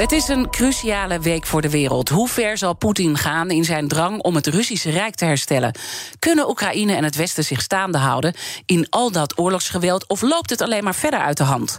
[0.00, 2.08] Het is een cruciale week voor de wereld.
[2.08, 5.74] Hoe ver zal Poetin gaan in zijn drang om het Russische Rijk te herstellen?
[6.18, 8.34] Kunnen Oekraïne en het Westen zich staande houden
[8.66, 11.78] in al dat oorlogsgeweld of loopt het alleen maar verder uit de hand?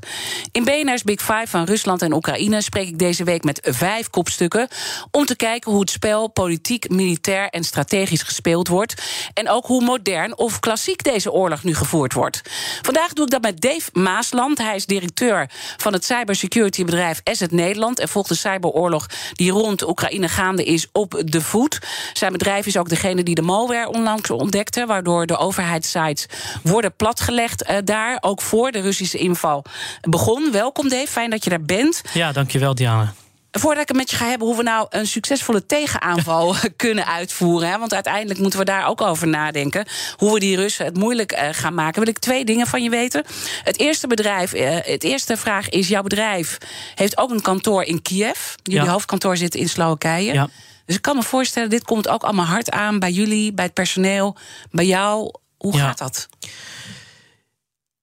[0.51, 4.67] In BNR's Big Five van Rusland en Oekraïne spreek ik deze week met vijf kopstukken
[5.11, 9.83] om te kijken hoe het spel politiek, militair en strategisch gespeeld wordt en ook hoe
[9.83, 12.41] modern of klassiek deze oorlog nu gevoerd wordt.
[12.81, 14.57] Vandaag doe ik dat met Dave Maasland.
[14.57, 20.29] Hij is directeur van het cybersecurity bedrijf Asset Nederland volgt de cyberoorlog die rond Oekraïne
[20.29, 21.79] gaande is op de voet.
[22.13, 26.25] Zijn bedrijf is ook degene die de malware onlangs ontdekte, waardoor de overheidssites
[26.63, 29.63] worden platgelegd eh, daar, ook voor de Russische inval
[30.01, 30.51] begon.
[30.51, 32.01] Welkom Dave, fijn dat je daar bent.
[32.13, 33.13] Ja, dankjewel Diana.
[33.59, 37.69] Voordat ik het met je ga hebben hoe we nou een succesvolle tegenaanval kunnen uitvoeren.
[37.69, 39.85] Hè, want uiteindelijk moeten we daar ook over nadenken.
[40.17, 41.99] Hoe we die Russen het moeilijk eh, gaan maken.
[42.01, 43.23] Wil ik twee dingen van je weten.
[43.63, 46.57] Het eerste bedrijf, eh, het eerste vraag is: jouw bedrijf
[46.95, 48.53] heeft ook een kantoor in Kiev.
[48.63, 48.91] Jullie Ja.
[48.91, 50.33] hoofdkantoor zit in Slowakije.
[50.33, 50.49] Ja.
[50.85, 53.73] Dus ik kan me voorstellen, dit komt ook allemaal hard aan bij jullie, bij het
[53.73, 54.37] personeel,
[54.71, 55.33] bij jou.
[55.57, 55.79] Hoe Ja.
[55.87, 56.27] gaat dat?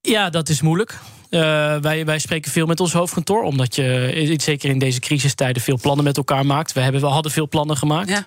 [0.00, 0.98] Ja, dat is moeilijk.
[1.30, 5.62] Eh, wij, wij spreken veel met ons hoofdkantoor, omdat je eh, zeker in deze crisistijden
[5.62, 6.72] veel plannen met elkaar maakt.
[6.72, 8.08] We, hebben, we hadden veel plannen gemaakt.
[8.08, 8.24] Ja.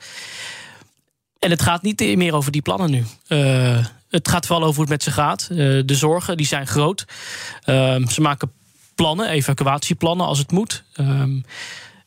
[1.40, 3.06] En het gaat niet meer over die plannen nu.
[3.28, 5.48] Eh, het gaat vooral over hoe het met ze gaat.
[5.88, 7.06] De zorgen die zijn groot.
[8.08, 8.52] Ze maken
[8.96, 10.84] plannen, evacuatieplannen als het moet.
[10.94, 11.40] Ehm,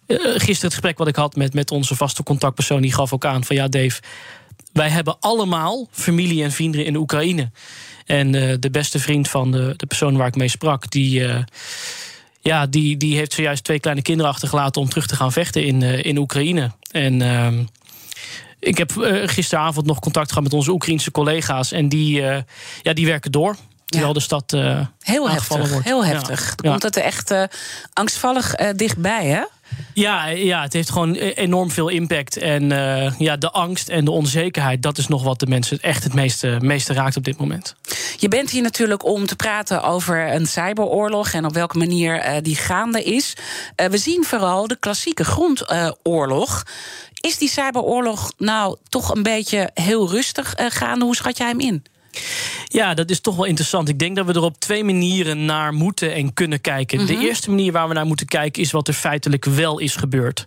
[0.07, 3.25] eh, gisteren het gesprek wat ik had met, met onze vaste contactpersoon, die gaf ook
[3.25, 4.01] aan van ja, Dave.
[4.73, 7.51] Wij hebben allemaal familie en vrienden in Oekraïne.
[8.05, 11.43] En eh, de beste vriend van de, de persoon waar ik mee sprak, die, eh,
[12.41, 15.83] ja, die, die heeft zojuist twee kleine kinderen achtergelaten om terug te gaan vechten in,
[15.83, 16.71] eh, in Oekraïne.
[16.91, 17.63] En ehm,
[18.61, 18.91] ik heb
[19.25, 21.73] gisteravond nog contact gehad met onze Oekraïnse collega's.
[21.73, 22.21] En die,
[22.83, 23.57] ja, die werken door.
[23.87, 25.71] Terwijl de stad eh, Heel heftig.
[25.71, 25.85] wordt.
[25.85, 26.55] Heel heftig.
[26.57, 26.71] Ja.
[26.71, 27.43] komt het er echt eh,
[27.93, 29.43] angstvallig eh, dichtbij, hè?
[29.95, 32.37] Ja, ja, het heeft gewoon e- enorm veel impact.
[32.37, 32.69] En
[33.19, 36.59] ja, de angst en de onzekerheid, dat is nog wat de mensen echt het meeste,
[36.61, 37.75] meeste raakt op dit moment.
[38.17, 42.57] Je bent hier natuurlijk om te praten over een cyberoorlog en op welke manier die
[42.57, 43.37] gaande is.
[43.77, 46.63] We zien vooral de klassieke grondoorlog.
[47.21, 51.05] is die cyberoorlog nou toch een beetje heel rustig gaande?
[51.05, 51.85] Hoe schat jij hem in?
[52.67, 53.89] Ja, dat is toch wel interessant.
[53.89, 57.07] Ik denk dat we er op twee manieren naar moeten en kunnen kijken.
[57.07, 60.45] De eerste manier waar we naar moeten kijken is wat er feitelijk wel is gebeurd.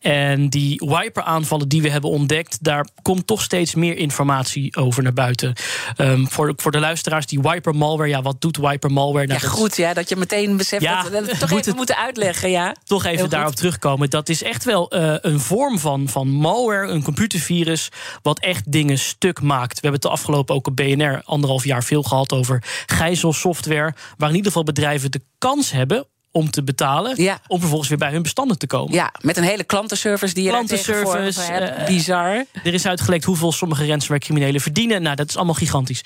[0.00, 5.12] En die wiper-aanvallen die we hebben ontdekt, daar komt toch steeds meer informatie over naar
[5.12, 5.52] buiten.
[5.96, 9.26] Ehm, voor, voor de luisteraars, die wiper-malware, ja, wat doet wiper-malware?
[9.26, 11.56] Ja, Nou, is- goed, ja, dat je meteen beseft Ja, dat we toch moet even
[11.64, 12.74] het- moeten uitleggen, ja.
[12.84, 14.10] toch even daarop terugkomen.
[14.10, 17.88] Dat is echt wel eh, een vorm van, van malware, een computervirus,
[18.22, 19.74] wat echt dingen stuk maakt.
[19.74, 24.28] We hebben het de afgelopen ook op BNR anderhalf jaar veel gehad over gijzelsoftware, waar
[24.28, 27.40] in ieder geval bedrijven de kans hebben om te betalen, Ja.
[27.46, 28.94] om vervolgens weer bij hun bestanden te komen.
[28.94, 31.76] Ja, met een hele klantenservice die je Klantenservice, hebt.
[31.76, 32.44] eh, Bizar.
[32.64, 35.02] Er is uitgelekt hoeveel sommige ransomware criminelen verdienen.
[35.02, 36.00] Nou, dat is allemaal gigantisch.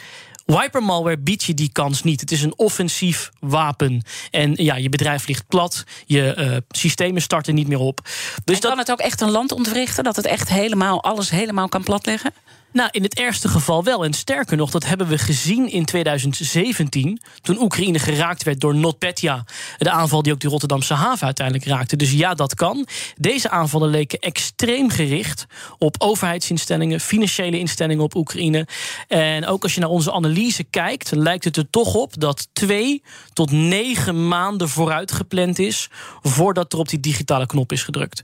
[0.47, 2.21] Wiper malware biedt je die kans niet.
[2.21, 4.03] Het is een offensief wapen.
[4.31, 5.85] En ja, je bedrijf ligt plat.
[6.07, 8.01] Je eh, systemen starten niet meer op.
[8.45, 10.05] Dus en kan het ook echt een land ontwrichten?
[10.05, 12.33] Dat het echt helemaal, alles helemaal kan platleggen?
[12.73, 14.05] Nou, in het ergste geval wel.
[14.05, 17.21] En sterker nog, dat hebben we gezien in 2017.
[17.41, 19.45] Toen Oekraïne geraakt werd door NotPetya.
[19.79, 21.97] De aanval die ook de Rotterdamse haven uiteindelijk raakte.
[21.97, 22.87] Dus ja, dat kan.
[23.17, 25.47] Deze aanvallen leken extreem gericht
[25.79, 28.67] op overheidsinstellingen, financiële instellingen op Oekraïne.
[29.09, 33.03] En ook als je naar onze analyse kijkt, lijkt het er toch op dat twee
[33.33, 35.91] tot negen maanden vooruit gepland is.
[36.23, 38.23] voordat er op die digitale knop is gedrukt.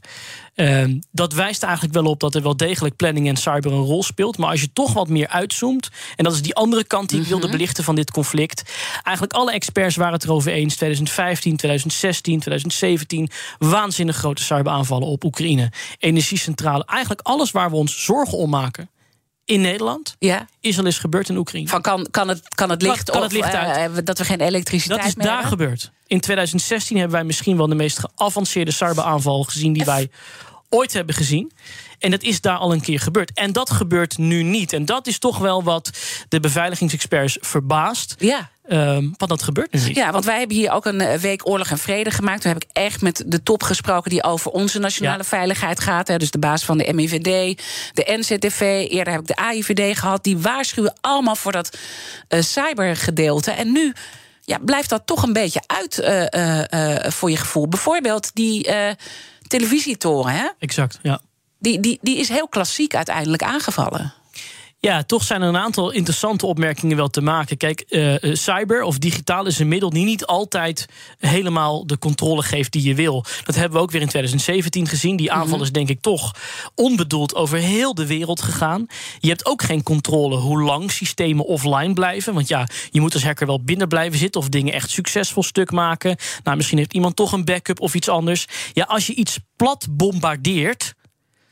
[0.59, 4.03] Ehm, dat wijst eigenlijk wel op dat er wel degelijk planning en cyber een rol
[4.03, 4.39] speelt.
[4.39, 7.27] Maar als je toch wat meer uitzoomt, en dat is die andere kant die ik
[7.27, 8.63] wilde belichten van dit conflict.
[9.03, 10.77] Eigenlijk alle experts waren het erover eens.
[10.77, 13.31] 2015, 2016, 2017.
[13.59, 15.73] Waanzinnig grote cyberaanvallen op Oekraïne.
[15.99, 16.85] Energiecentrale.
[16.87, 18.91] Eigenlijk alles waar we ons zorgen om maken
[19.49, 20.17] in Nederland.
[20.19, 20.49] Ja.
[20.61, 21.69] Is al eens gebeurd in Oekraïne.
[21.69, 24.07] Van kan, kan, het, kan het licht kan of het licht eh, uit?
[24.07, 25.59] dat we geen elektriciteit Dat is meer daar hebben?
[25.59, 25.91] gebeurd.
[26.07, 30.11] In 2016 hebben wij misschien wel de meest geavanceerde cyberaanval gezien die wij
[30.69, 31.53] ooit hebben gezien.
[31.99, 33.33] En dat is daar al een keer gebeurd.
[33.35, 34.73] En dat gebeurt nu niet.
[34.73, 35.91] En dat is toch wel wat
[36.29, 38.15] de beveiligingsexperts verbaast.
[38.19, 38.51] Ja.
[38.71, 39.97] Um, want dat gebeurt nu niet.
[39.97, 42.43] Ja, want wij hebben hier ook een eh, week oorlog en vrede gemaakt.
[42.43, 46.09] Toen heb ik echt met de top gesproken die over onze nationale veiligheid gaat.
[46.09, 46.17] Hè.
[46.17, 47.63] Dus de baas van de MIVD,
[47.93, 48.87] de NCTV.
[48.91, 50.25] Eerder heb ik de AIVD gehad.
[50.25, 51.79] Die waarschuwen allemaal voor dat
[52.29, 53.51] uh, cybergedeelte.
[53.51, 53.93] En nu
[54.45, 57.69] ja, blijft dat toch een beetje uit uh, voor je gevoel.
[57.69, 58.71] Bijvoorbeeld die
[59.49, 60.33] televisietoren.
[60.33, 60.49] Hè?
[60.59, 61.21] Exact, ja.
[61.59, 64.15] Die, die, die is heel klassiek uiteindelijk aangevallen.
[64.81, 67.57] Ja, toch zijn er een aantal interessante opmerkingen wel te maken.
[67.57, 70.87] Kijk, uh, cyber of digitaal is een middel die niet altijd
[71.19, 73.25] helemaal de controle geeft die je wil.
[73.45, 75.17] Dat hebben we ook weer in 2017 gezien.
[75.17, 75.65] Die aanval mhm.
[75.65, 76.35] is denk ik toch
[76.75, 78.87] onbedoeld over heel de wereld gegaan.
[79.19, 82.35] Je hebt ook geen controle hoe lang systemen offline blijven.
[82.35, 85.71] Want ja, je moet als hacker wel binnen blijven zitten of dingen echt succesvol stuk
[85.71, 86.17] maken.
[86.43, 88.47] Nou, misschien heeft iemand toch een backup of iets anders.
[88.73, 90.97] Ja, als je iets plat bombardeert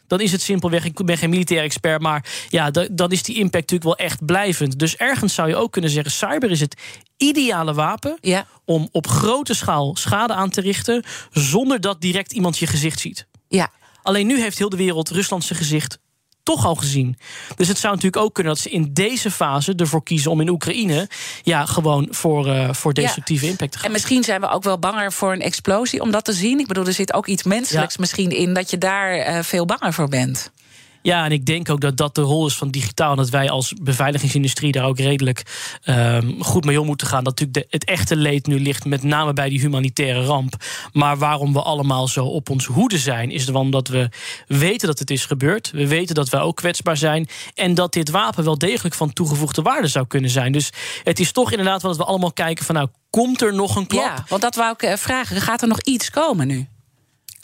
[0.06, 3.70] dan is het simpelweg, ik ben geen militair expert, maar ja, dan is die impact
[3.70, 4.78] natuurlijk wel echt blijvend.
[4.78, 6.80] Dus ergens zou je ook kunnen zeggen: cyber is het
[7.16, 8.46] ideale wapen ja.
[8.64, 13.26] om op grote schaal schade aan te richten, zonder dat direct iemand je gezicht ziet.
[13.48, 13.70] Ja.
[14.02, 15.98] Alleen nu heeft heel de wereld Rusland zijn gezicht
[16.46, 17.18] toch al gezien.
[17.56, 20.48] Dus het zou natuurlijk ook kunnen dat ze in deze fase ervoor kiezen om in
[20.48, 21.08] Oekraïne
[21.42, 23.86] ja, gewoon voor, uh, voor destructieve impact te gaan.
[23.86, 26.58] En misschien zijn we ook wel banger voor een explosie om dat te zien.
[26.58, 29.92] Ik bedoel, er zit ook iets menselijks misschien in dat je daar uh, veel banger
[29.92, 30.50] voor bent.
[31.06, 33.10] Ja, en ik denk ook dat dat de rol is van digitaal.
[33.10, 35.42] En dat wij als beveiligingsindustrie daar ook redelijk
[35.84, 37.24] um, goed mee om moeten gaan.
[37.24, 40.54] Dat natuurlijk het echte leed nu ligt met name bij die humanitaire ramp.
[40.92, 44.08] Maar waarom we allemaal zo op ons hoede zijn, is omdat we
[44.46, 45.70] weten dat het is gebeurd.
[45.70, 47.28] We weten dat wij ook kwetsbaar zijn.
[47.54, 50.52] En dat dit wapen wel degelijk van toegevoegde waarde zou kunnen zijn.
[50.52, 50.70] Dus
[51.02, 54.04] het is toch inderdaad wat we allemaal kijken van nou, komt er nog een klap?
[54.04, 55.40] Ja, want dat wou ik eh, vragen.
[55.40, 56.68] Gaat er nog iets komen nu?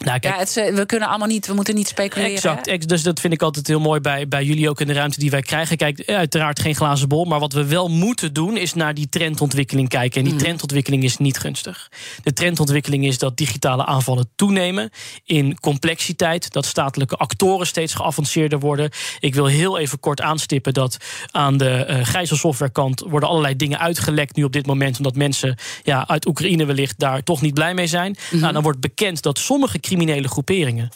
[0.05, 2.33] Nou, kijk, ja, het, eh, we kunnen allemaal niet, we moeten niet speculeren.
[2.33, 5.19] Exact, dus dat vind ik altijd heel mooi bij, bij jullie ook in de ruimte
[5.19, 5.77] die wij krijgen.
[5.77, 9.09] Kijk, eh, uiteraard geen glazen bol, maar wat we wel moeten doen is naar die
[9.09, 10.19] trendontwikkeling kijken.
[10.19, 10.43] En die mhm.
[10.43, 11.91] trendontwikkeling is niet gunstig.
[12.23, 14.91] De trendontwikkeling is dat digitale aanvallen toenemen
[15.25, 18.91] in complexiteit, dat statelijke actoren steeds geavanceerder worden.
[19.21, 20.97] Ik wil heel even kort aanstippen dat
[21.31, 26.09] aan de uh, gijzelsoftwarekant worden allerlei dingen uitgelekt nu op dit moment, omdat mensen ja,
[26.09, 28.17] uit Oekraïne wellicht daar toch niet blij mee zijn.
[28.31, 28.41] Mhm.
[28.41, 30.89] Nou, dan wordt bekend dat sommige criminele groeperingen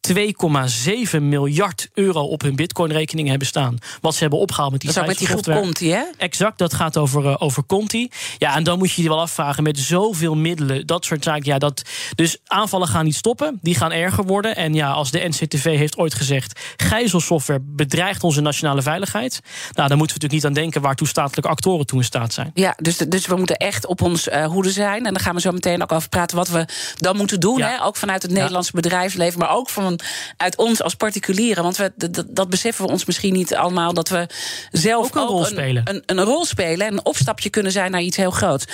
[0.00, 3.78] 2,7 miljard euro op hun bitcoin-rekeningen hebben staan.
[4.00, 6.02] Wat ze hebben opgehaald met die Dat is met die groep Conti, hè?
[6.16, 8.10] Exact, dat gaat over, uh, over Conti.
[8.38, 11.44] Ja, en dan moet je je wel afvragen met zoveel middelen, dat soort zaken.
[11.44, 11.82] Ja, dat,
[12.14, 14.56] dus aanvallen gaan niet stoppen, die gaan erger worden.
[14.56, 16.60] En ja, als de NCTV heeft ooit gezegd...
[16.76, 19.40] gijzelsoftware bedreigt onze nationale veiligheid...
[19.72, 20.82] nou, dan moeten we natuurlijk niet aan denken...
[20.82, 22.50] waartoe statelijke actoren toen in staat zijn.
[22.54, 25.06] Ja, dus, dus we moeten echt op ons uh, hoede zijn.
[25.06, 26.64] En dan gaan we zo meteen ook over praten wat we
[26.96, 27.60] dan moeten doen.
[27.60, 27.84] Hè?
[27.84, 29.87] Ook vanuit het Nederlandse bedrijfsleven, maar ook van
[30.36, 31.62] uit ons als particulieren.
[31.62, 33.92] Want we, dat, dat, beseffen we ons misschien niet allemaal.
[33.92, 34.26] Dat we
[34.72, 35.82] zelf ook een rol spelen.
[35.84, 38.64] Een, een, rol spelen en een opstapje kunnen zijn naar iets heel groots.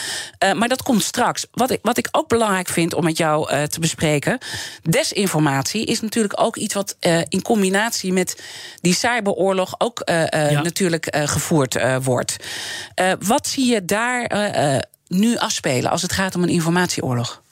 [0.45, 1.47] Uh, maar dat komt straks.
[1.51, 4.39] Wat ik, wat ik ook belangrijk vind om met jou uh, te bespreken.
[4.83, 8.43] Desinformatie is natuurlijk ook iets wat uh, in combinatie met
[8.81, 10.63] die cyberoorlog ook ja.
[10.63, 12.37] natuurlijk gevoerd wordt.
[13.19, 14.31] wat zie je daar
[15.09, 17.43] nu afspelen als het gaat om een informatieoorlog?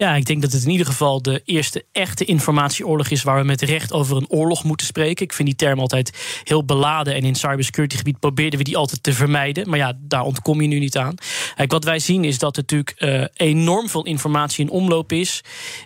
[0.00, 3.46] Ja, ik denk dat het in ieder geval de eerste echte informatieoorlog is waar we
[3.46, 5.24] met recht over een oorlog moeten spreken.
[5.24, 9.02] Ik vind die term altijd heel beladen en in cybersecurity gebied probeerden we die altijd
[9.02, 9.68] te vermijden.
[9.68, 11.14] Maar ja, daar ontkom je nu niet aan.
[11.54, 15.40] Kijk, wat wij zien is dat er natuurlijk uh, enorm veel informatie in omloop is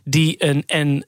[0.04, 1.06] die een en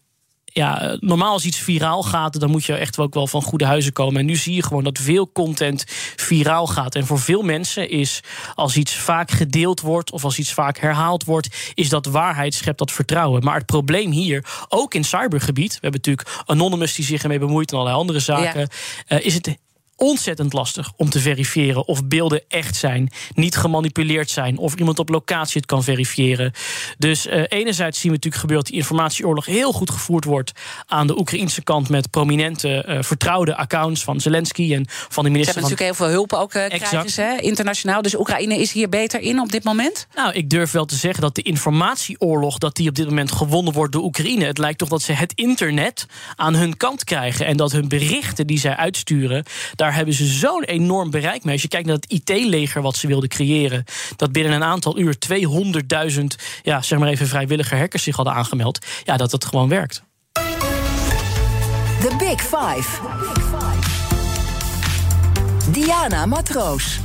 [0.56, 3.92] ja, normaal als iets viraal gaat, dan moet je echt ook wel van goede huizen
[3.92, 4.20] komen.
[4.20, 5.84] En nu zie je gewoon dat veel content
[6.16, 6.94] viraal gaat.
[6.94, 8.20] En voor veel mensen is
[8.54, 12.78] als iets vaak gedeeld wordt of als iets vaak herhaald wordt, is dat waarheid schept
[12.78, 13.44] dat vertrouwen.
[13.44, 17.70] Maar het probleem hier, ook in cybergebied, we hebben natuurlijk Anonymous die zich ermee bemoeit
[17.70, 18.68] en allerlei andere zaken,
[19.06, 19.18] ja.
[19.18, 19.56] uh, is het
[19.96, 25.08] ontzettend lastig om te verifiëren of beelden echt zijn, niet gemanipuleerd zijn, of iemand op
[25.08, 26.52] locatie het kan verifiëren.
[26.98, 30.52] Dus uh, enerzijds zien we natuurlijk gebeuren dat die informatieoorlog heel goed gevoerd wordt
[30.86, 35.54] aan de Oekraïnse kant met prominente, uh, vertrouwde accounts van Zelensky en van de minister.
[35.54, 38.02] Ze hebben natuurlijk heel veel hulp ook uh, krijgen ze, internationaal.
[38.02, 40.06] Dus Oekraïne is hier beter in op dit moment?
[40.14, 43.72] Nou, ik durf wel te zeggen dat de informatieoorlog dat die op dit moment gewonnen
[43.72, 44.44] wordt door Oekraïne.
[44.44, 48.46] Het lijkt toch dat ze het internet aan hun kant krijgen en dat hun berichten
[48.46, 51.52] die zij uitsturen daar daar hebben ze zo'n enorm bereik mee.
[51.52, 53.84] Als je kijkt naar het IT-leger wat ze wilden creëren,
[54.16, 56.24] dat binnen een aantal uur 200.000,
[56.62, 58.86] ja, zeg maar even vrijwillige hackers zich hadden aangemeld.
[59.04, 60.02] Ja, dat het gewoon werkt.
[62.00, 63.00] The Big Five.
[65.70, 67.00] Diana Matroos.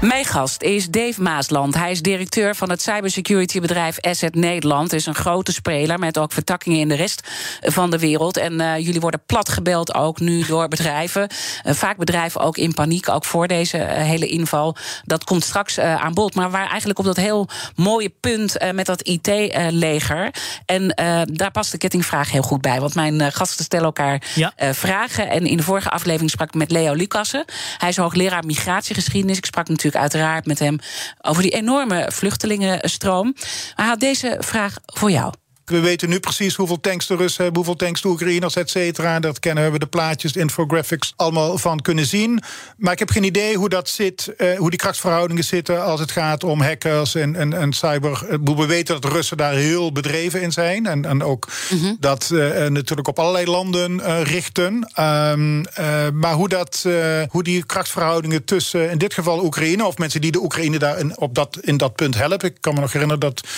[0.00, 1.74] Mijn gast is Dave Maasland.
[1.74, 4.90] Hij is directeur van het cybersecurity bedrijf Asset Nederland.
[4.90, 7.28] Het is een grote speler met ook vertakkingen in de rest
[7.60, 8.36] van de wereld.
[8.36, 11.28] En uh, jullie worden platgebeld ook nu door bedrijven.
[11.64, 14.76] Uh, vaak bedrijven ook in paniek, ook voor deze uh, hele inval.
[15.04, 16.34] Dat komt straks aan bod.
[16.34, 20.30] Maar waar eigenlijk op dat heel mooie punt met dat IT-leger.
[20.66, 20.88] En
[21.32, 22.80] daar past de kettingvraag heel goed bij.
[22.80, 24.52] Want mijn gasten stellen elkaar ja.
[24.72, 25.28] vragen.
[25.28, 27.44] En in de vorige aflevering sprak ik met Leo Lucassen.
[27.78, 29.36] Hij is hoogleraar migratiegeschiedenis.
[29.36, 30.78] Ik sprak natuurlijk uiteraard met hem
[31.20, 33.34] over die enorme vluchtelingenstroom.
[33.34, 35.32] Maar hij had deze vraag voor jou.
[35.68, 39.20] We weten nu precies hoeveel tanks de Russen hebben, hoeveel tanks de Oekraïners, et cetera.
[39.20, 42.42] Dat kennen we de plaatjes, de infographics allemaal van kunnen zien.
[42.76, 46.10] Maar ik heb geen idee hoe dat zit, uh, hoe die krachtsverhoudingen zitten als het
[46.10, 48.26] gaat om hackers en, en, en cyber.
[48.44, 50.86] We weten dat de Russen daar heel bedreven in zijn.
[50.86, 51.96] En, en ook mm -hmm.
[52.00, 54.92] dat uh, natuurlijk op allerlei landen uh, richten.
[55.00, 55.64] Um,
[56.14, 56.86] maar hoe, dat,
[57.28, 61.18] hoe die krachtsverhoudingen tussen in dit geval Oekraïne, of mensen die de Oekraïne daar in,
[61.18, 62.48] op dat, in dat punt helpen.
[62.48, 63.48] Ik kan me nog herinneren dat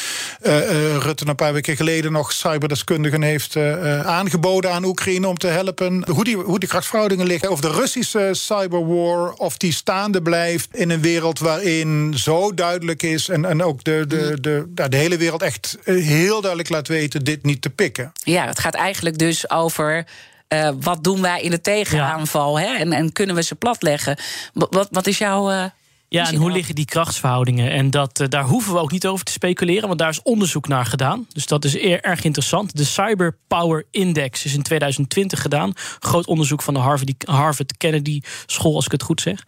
[1.02, 6.04] Rutte een paar weken geleden nog cyberdeskundigen heeft uh, aangeboden aan Oekraïne om te helpen.
[6.11, 7.50] Hoe die, hoe die krachtsverhoudingen liggen.
[7.50, 13.28] Of de Russische cyberwar, of die staande blijft in een wereld waarin zo duidelijk is.
[13.28, 16.88] En, en ook de, de, de, de, de hele wereld echt eh, heel duidelijk laat
[16.88, 18.12] weten dit niet te pikken.
[18.12, 20.07] Ja, het gaat eigenlijk dus over.
[20.49, 22.59] Uh, wat doen wij in de tegenaanval?
[22.59, 22.66] Ja.
[22.66, 22.75] Hè?
[22.75, 24.19] En, en kunnen we ze platleggen?
[24.52, 25.71] Wat, wat is jouw
[26.12, 27.71] ja, en hoe liggen die krachtsverhoudingen?
[27.71, 30.69] En dat, uh, daar hoeven we ook niet over te speculeren, want daar is onderzoek
[30.69, 31.26] naar gedaan.
[31.33, 32.76] Dus dat is eer, erg interessant.
[32.76, 35.73] De Cyber Power Index is in 2020 gedaan.
[35.99, 39.43] Groot onderzoek van de Harvard, Harvard Kennedy School, als ik het goed zeg.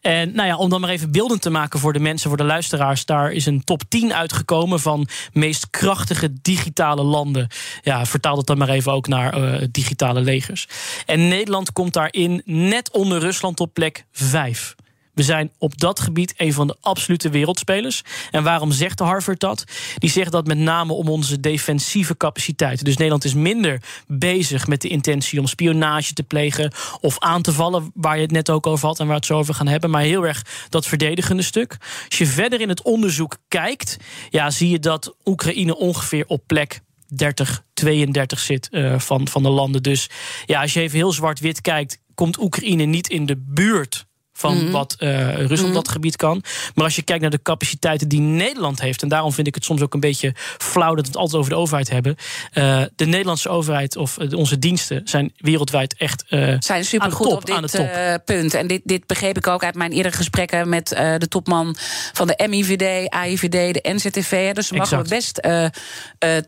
[0.00, 2.44] En nou ja, om dan maar even beeldend te maken voor de mensen, voor de
[2.44, 7.48] luisteraars, daar is een top 10 uitgekomen van meest krachtige digitale landen.
[7.82, 10.68] Ja, vertaal dat dan maar even ook naar uh, digitale legers.
[11.06, 14.74] En Nederland komt daarin net onder Rusland op plek 5.
[15.14, 18.02] We zijn op dat gebied een van de absolute wereldspelers.
[18.30, 19.64] En waarom zegt de Harvard dat?
[19.98, 22.84] Die zegt dat met name om onze defensieve capaciteiten.
[22.84, 27.52] Dus Nederland is minder bezig met de intentie om spionage te plegen of aan te
[27.52, 29.66] vallen, waar je het net ook over had en waar we het zo over gaan
[29.66, 29.90] hebben.
[29.90, 31.76] Maar heel erg dat verdedigende stuk.
[32.08, 33.96] Als je verder in het onderzoek kijkt,
[34.30, 39.48] ja, zie je dat Oekraïne ongeveer op plek 30, 32 zit uh, van, van de
[39.48, 39.82] landen.
[39.82, 40.10] Dus
[40.46, 44.60] ja, als je even heel zwart-wit kijkt, komt Oekraïne niet in de buurt van mm
[44.60, 44.70] -hmm.
[44.70, 45.72] wat uh, Rusland mm -hmm.
[45.72, 46.42] dat gebied kan.
[46.74, 49.64] Maar als je kijkt naar de capaciteiten die Nederland heeft, en daarom vind ik het
[49.64, 52.16] soms ook een beetje flauw dat we het altijd over de overheid hebben.
[52.54, 56.24] Uh, de Nederlandse overheid of uh, onze diensten zijn wereldwijd echt
[56.58, 58.54] zijn supergoed op dit punt.
[58.54, 61.76] En dit, dit begreep ik ook uit mijn eerdere gesprekken met de topman
[62.12, 64.52] van de MIVD, AIVD, de NZTV.
[64.52, 65.40] Dus daar mogen we best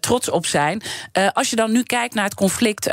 [0.01, 0.83] trots op zijn.
[1.33, 2.91] als je dan nu kijkt naar het conflict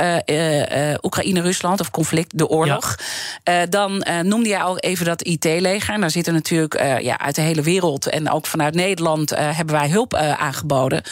[1.01, 2.95] Oekraïne-Rusland, of conflict, de oorlog,
[3.43, 3.65] ja.
[3.65, 5.99] dan noemde jij al even dat IT-leger.
[5.99, 9.75] Daar zitten natuurlijk uh, ja, uit de hele wereld en ook vanuit Nederland uh, hebben
[9.75, 11.03] wij hulp uh, aangeboden.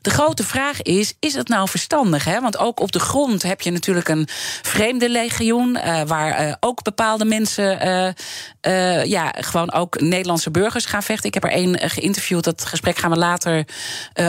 [0.00, 2.24] De grote vraag is: is het nou verstandig?
[2.24, 2.40] Hè?
[2.40, 4.28] Want ook op de grond heb je natuurlijk een
[4.62, 5.78] vreemde legioen.
[6.06, 7.78] Waar ook bepaalde mensen.
[9.08, 11.26] Ja, gewoon ook Nederlandse burgers gaan vechten.
[11.26, 12.44] Ik heb er één geïnterviewd.
[12.44, 13.64] Dat gesprek gaan we later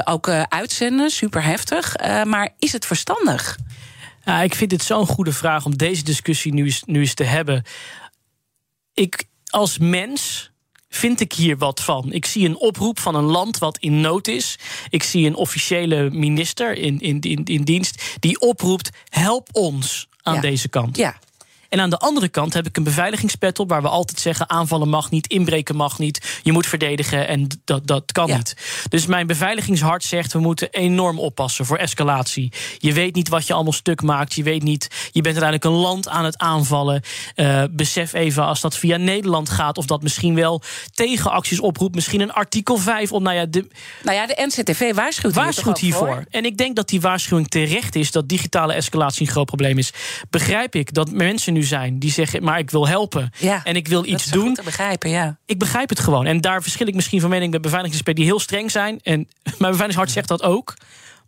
[0.04, 1.10] ook uitzenden.
[1.10, 1.96] Super heftig.
[2.24, 3.58] maar is het verstandig?
[4.44, 7.63] Ik vind dit zo'n goede vraag om deze discussie nu eens, nu eens te hebben
[8.95, 10.51] ik als mens
[10.89, 12.11] vind ik hier wat van.
[12.11, 14.59] Ik zie een oproep van een land wat in nood is.
[14.89, 20.35] Ik zie een officiële minister in, in, in, in dienst die oproept: help ons aan
[20.35, 20.41] ja.
[20.41, 20.97] deze kant.
[20.97, 21.19] Ja.
[21.75, 23.70] En aan de andere kant heb ik een beveiligingspet op...
[23.70, 26.39] waar we altijd zeggen aanvallen mag niet, inbreken mag niet...
[26.44, 28.36] je moet verdedigen en dat, dat kan ja.
[28.36, 28.55] niet.
[28.89, 30.34] Dus mijn beveiligingshart zegt...
[30.34, 32.51] we moeten enorm oppassen voor escalatie.
[32.77, 34.34] Je weet niet wat je allemaal stuk maakt.
[34.34, 37.01] Je weet niet, je bent uiteindelijk een land aan het aanvallen.
[37.36, 39.77] Uh, besef even als dat via Nederland gaat...
[39.77, 40.62] of dat misschien wel
[40.94, 41.96] tegenacties oproept.
[41.96, 43.12] Misschien een artikel 5.
[43.12, 43.67] Om, nou, ja, de,
[44.03, 46.08] nou ja, de NCTV waarschuwt, waarschuwt hiervoor.
[46.08, 46.25] Voor.
[46.29, 48.12] En ik denk dat die waarschuwing terecht is...
[48.12, 49.94] dat digitale escalatie een groot probleem is.
[50.29, 53.88] Begrijp ik dat mensen nu zijn die zeggen: maar ik wil helpen ja, en ik
[53.88, 54.57] wil iets doen.
[54.63, 55.38] begrijpen, ja.
[55.45, 56.25] Ik begrijp het gewoon.
[56.25, 59.00] En daar verschil ik misschien van mening met beveiligingsexperts die heel streng zijn.
[59.03, 60.74] En mijn beveiligingshart zegt dat ook.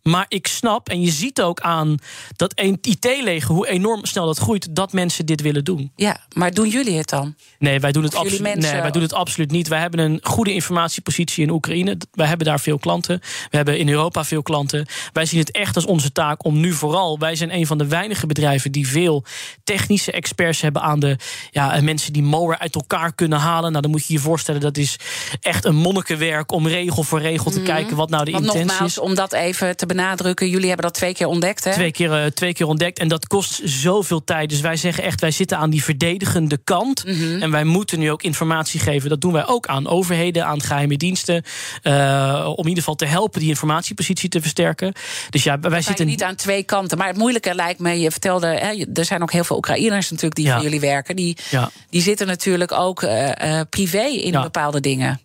[0.03, 1.97] Maar ik snap, en je ziet ook aan
[2.35, 5.91] dat IT-leger, hoe enorm snel dat groeit, dat mensen dit willen doen.
[5.95, 7.35] Ja, maar doen jullie het dan?
[7.59, 8.71] Nee, wij doen het, absolu mensen...
[8.71, 9.67] nee, wij doen het absoluut niet.
[9.67, 11.97] Wij hebben een goede informatiepositie in Oekraïne.
[12.11, 13.19] Wij hebben daar veel klanten.
[13.49, 14.85] We hebben in Europa veel klanten.
[15.13, 17.19] Wij zien het echt als onze taak om nu vooral.
[17.19, 19.23] Wij zijn een van de weinige bedrijven die veel
[19.63, 21.17] technische experts hebben aan de
[21.51, 23.69] ja, mensen die malware uit elkaar kunnen halen.
[23.69, 24.99] Nou, dan moet je je voorstellen, dat is
[25.41, 27.73] echt een monnikenwerk om regel voor regel te mm -hmm.
[27.73, 28.99] kijken wat nou de Want intentie nogmaals, is.
[28.99, 30.49] om dat even te benadrukken.
[30.49, 31.71] Jullie hebben dat twee keer ontdekt, hè?
[31.71, 32.99] Twee keer, uh, twee keer ontdekt.
[32.99, 34.49] En dat kost zoveel tijd.
[34.49, 37.05] Dus wij zeggen echt, wij zitten aan die verdedigende kant.
[37.05, 37.41] Mhm.
[37.41, 39.09] En wij moeten nu ook informatie geven.
[39.09, 41.43] Dat doen wij ook aan overheden, aan geheime diensten.
[41.83, 44.93] Uh, om in ieder geval te helpen die informatiepositie te versterken.
[45.29, 46.97] Dus ja, wij zitten niet aan twee kanten.
[46.97, 50.35] Maar het moeilijke lijkt me, je vertelde, hè, er zijn ook heel veel Oekraïners natuurlijk
[50.35, 50.53] die Ja.
[50.53, 51.15] voor jullie werken.
[51.15, 51.69] Die, Ja.
[51.89, 54.41] die zitten natuurlijk ook eh, eh, privé in Ja.
[54.41, 55.19] bepaalde dingen.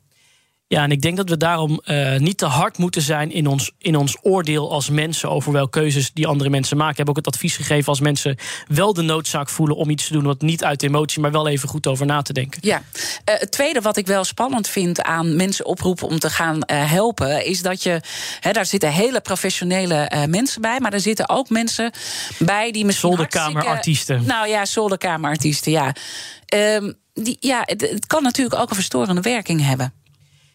[0.73, 3.73] Ja, en ik denk dat we daarom eh, niet te hard moeten zijn in ons,
[3.79, 6.93] in ons oordeel als mensen over welke keuzes die andere mensen maken.
[6.93, 8.37] Ik heb ook het advies gegeven als mensen
[8.67, 11.69] wel de noodzaak voelen om iets te doen, wat niet uit emotie, maar wel even
[11.69, 12.59] goed over na te denken.
[12.63, 12.83] Ja,
[13.25, 16.91] Eh, het tweede wat ik wel spannend vind aan mensen oproepen om te gaan eh,
[16.91, 18.01] helpen, is dat je,
[18.41, 21.93] hè, daar zitten hele professionele mensen bij, maar er zitten ook mensen
[22.39, 23.09] bij die misschien.
[23.09, 24.25] Zolderkamerartiesten.
[24.27, 25.95] Nou ja, zolderkamerartiesten, ja.
[26.47, 29.93] Ehm, die, ja, het, het kan natuurlijk ook een verstorende werking hebben.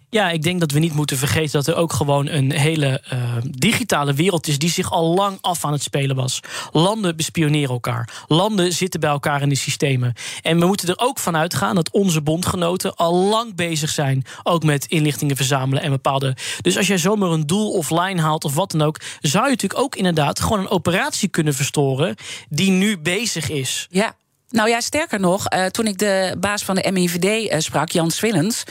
[0.10, 3.20] Ja, ik denk dat we niet moeten vergeten dat er ook gewoon een hele eh,
[3.50, 6.40] digitale wereld is die zich al lang af aan het spelen was.
[6.72, 8.26] Landen bespioneren elkaar.
[8.28, 10.14] Landen zitten bij elkaar in de systemen.
[10.42, 14.24] En we moeten er ook van uitgaan dat onze bondgenoten al lang bezig zijn.
[14.44, 16.36] Ook met inlichtingen verzamelen en bepaalde.
[16.62, 19.82] Dus als jij zomaar een doel offline haalt of wat dan ook, zou je natuurlijk
[19.82, 22.16] ook inderdaad gewoon een operatie kunnen verstoren
[22.50, 23.88] die nu bezig is.
[23.90, 24.16] Ja.
[24.50, 28.12] Nou ja, sterker nog, eh, toen ik de baas van de MIVD eh, sprak, Jan
[28.12, 28.63] Swillens,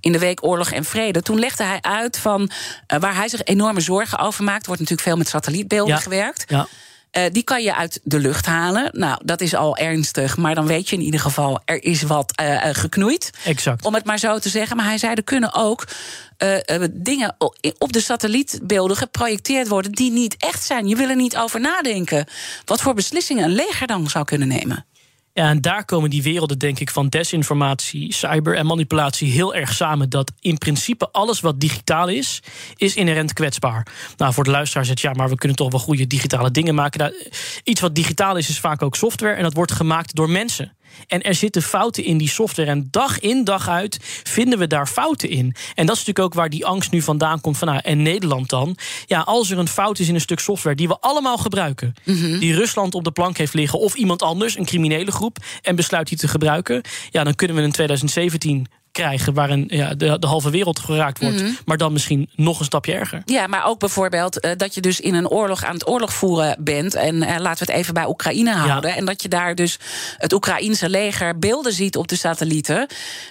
[0.00, 2.50] in de week Oorlog en Vrede, toen legde hij uit van
[2.86, 4.60] eh, waar hij zich enorme zorgen over maakt.
[4.60, 6.00] Er wordt natuurlijk veel met satellietbeelden Ja.
[6.00, 6.44] gewerkt.
[6.46, 6.66] Ja.
[7.32, 8.88] Die kan je uit de lucht halen.
[8.92, 12.32] Nou, dat is al ernstig, maar dan weet je in ieder geval, er is wat
[12.72, 13.30] geknoeid.
[13.44, 13.84] Exact.
[13.84, 14.76] Om het maar zo te zeggen.
[14.76, 15.84] Maar hij zei, er kunnen ook
[16.92, 17.36] dingen
[17.78, 20.88] op de satellietbeelden geprojecteerd worden die niet echt zijn.
[20.88, 22.26] Je wil er niet over nadenken.
[22.64, 24.84] Wat voor beslissingen een leger dan zou kunnen nemen.
[25.34, 30.10] En daar komen die werelden, denk ik, van desinformatie, cyber en manipulatie heel erg samen.
[30.10, 32.42] Dat in principe alles wat digitaal is,
[32.76, 33.86] is inherent kwetsbaar.
[34.16, 37.00] Nou, voor de luisteraar zegt ja, maar we kunnen toch wel goede digitale dingen maken.
[37.00, 37.14] Nou,
[37.64, 40.76] iets wat digitaal is, is vaak ook software en dat wordt gemaakt door mensen.
[41.06, 42.70] En er zitten fouten in die software.
[42.70, 45.54] En dag in, dag uit vinden we daar fouten in.
[45.74, 47.58] En dat is natuurlijk ook waar die angst nu vandaan komt.
[47.58, 48.76] Van, nou, en Nederland dan?
[49.06, 51.94] Ja, als er een fout is in een stuk software die we allemaal gebruiken,
[52.40, 56.08] die Rusland op de plank heeft liggen, of iemand anders, een criminele groep, en besluit
[56.08, 60.50] die te gebruiken, ja, dan kunnen we in 2017 krijgen waarin ja, de, de halve
[60.50, 61.42] wereld geraakt wordt.
[61.42, 61.50] Mhm.
[61.64, 63.22] Maar dan misschien nog een stapje erger.
[63.24, 66.56] Ja, maar ook bijvoorbeeld eh, dat je dus in een oorlog aan het oorlog voeren
[66.60, 66.94] bent.
[66.94, 68.94] En eh, laten we het even bij Oekraïne houden.
[68.96, 69.78] En dat je daar dus
[70.18, 72.86] het Oekraïense leger beelden ziet op de satellieten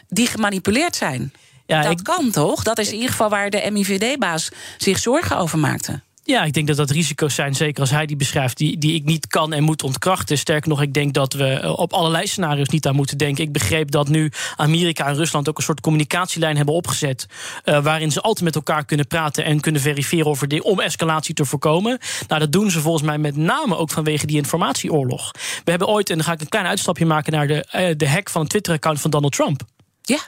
[0.07, 1.33] die gemanipuleerd zijn.
[1.65, 2.63] Ja, dat ik- kan toch?
[2.63, 6.01] Dat is in ieder geval waar de MIVD-baas zich zorgen over maakte.
[6.25, 9.03] Ja, ik denk dat dat risico's zijn, zeker als hij die beschrijft, die, die ik
[9.03, 10.37] niet kan en moet ontkrachten.
[10.37, 13.43] Sterker nog, ik denk dat we eh, op allerlei scenario's niet aan moeten denken.
[13.43, 17.25] Ik begreep dat nu Amerika en Rusland ook een soort communicatielijn hebben opgezet.
[17.63, 21.33] eh, waarin ze altijd met elkaar kunnen praten en kunnen verifiëren over die, om escalatie
[21.33, 21.99] te voorkomen.
[22.27, 25.31] Nou, dat doen ze volgens mij met name ook vanwege die informatieoorlog.
[25.63, 28.09] We hebben ooit, en dan ga ik een klein uitstapje maken naar de, eh, de
[28.09, 29.61] hack van een Twitter-account van Donald Trump.
[30.01, 30.19] Ja.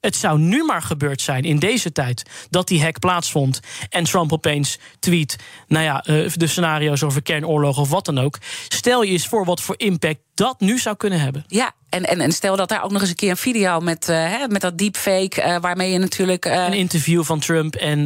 [0.00, 4.32] Het zou nu maar gebeurd zijn in deze tijd dat die hack plaatsvond en Trump
[4.32, 8.38] opeens tweet, nou ja, eh, de scenario's over kernoorlog of wat dan ook.
[8.68, 11.44] Stel je eens voor wat voor impact dat nu zou kunnen hebben.
[11.46, 14.06] Ja, en, en, en stel dat daar ook nog eens een keer een video met,
[14.06, 16.44] hè, met dat deepfake, eh, waarmee je natuurlijk.
[16.44, 18.02] eh, Een interview van Trump en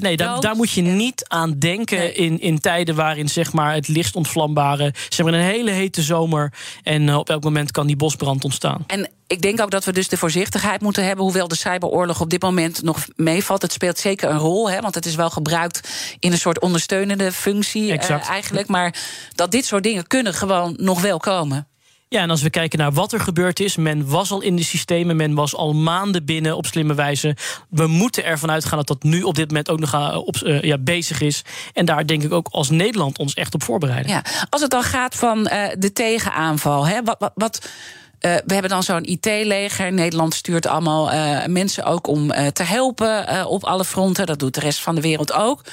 [0.00, 3.88] nee, daar, daar moet je niet aan denken in, in tijden waarin zeg maar het
[3.88, 8.44] licht ontvlambare, zeg maar een hele hete zomer en op elk moment kan die bosbrand
[8.44, 8.84] ontstaan.
[8.86, 11.24] En ik denk ook dat we dus de voorzichtigheid moeten hebben.
[11.24, 13.62] Hoewel de cyberoorlog op dit moment nog meevalt.
[13.62, 17.32] Het speelt zeker een rol, hè, want het is wel gebruikt in een soort ondersteunende
[17.32, 18.68] functie eigenlijk.
[18.68, 18.94] Maar
[19.34, 21.65] dat dit soort dingen kunnen gewoon nog wel komen.
[22.16, 24.62] Ja, en als we kijken naar wat er gebeurd is, men was al in de
[24.62, 27.36] systemen, men was al maanden binnen op slimme wijze.
[27.70, 30.62] We moeten ervan uitgaan dat dat nu op dit moment ook nog eh, op, eh,
[30.62, 31.42] ja, bezig is.
[31.72, 34.10] En daar denk ik ook als Nederland ons echt op voorbereiden.
[34.12, 37.32] Ja, als het dan gaat van eh, de tegenaanval, hè, wat.
[37.34, 37.68] wat,
[38.20, 39.92] we hebben dan zo'n IT-leger.
[39.92, 41.10] Nederland stuurt allemaal
[41.48, 44.26] mensen ook om te helpen op alle fronten.
[44.26, 45.64] Dat doet de rest van de wereld ook.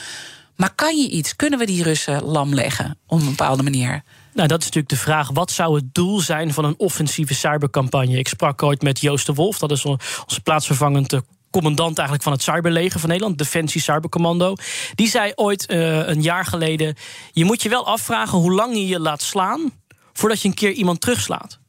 [0.56, 1.36] Maar kan je iets?
[1.36, 4.04] Kunnen we die Russen lam leggen op een bepaalde manier?
[4.34, 5.30] Nou, dat is natuurlijk de vraag.
[5.30, 8.18] Wat zou het doel zijn van een offensieve cybercampagne?
[8.18, 11.20] Ik sprak ooit met Joost de Wolf, dat is onze plaatsvervangend eh,
[11.52, 14.56] commandant eigenlijk van het cyberleger van Nederland, Defensie Cybercommando.
[14.96, 16.96] Die zei ooit eh, een jaar geleden:
[17.32, 19.72] je moet je wel afvragen hoe lang je je laat slaan
[20.14, 21.60] voordat je een keer iemand terugslaat.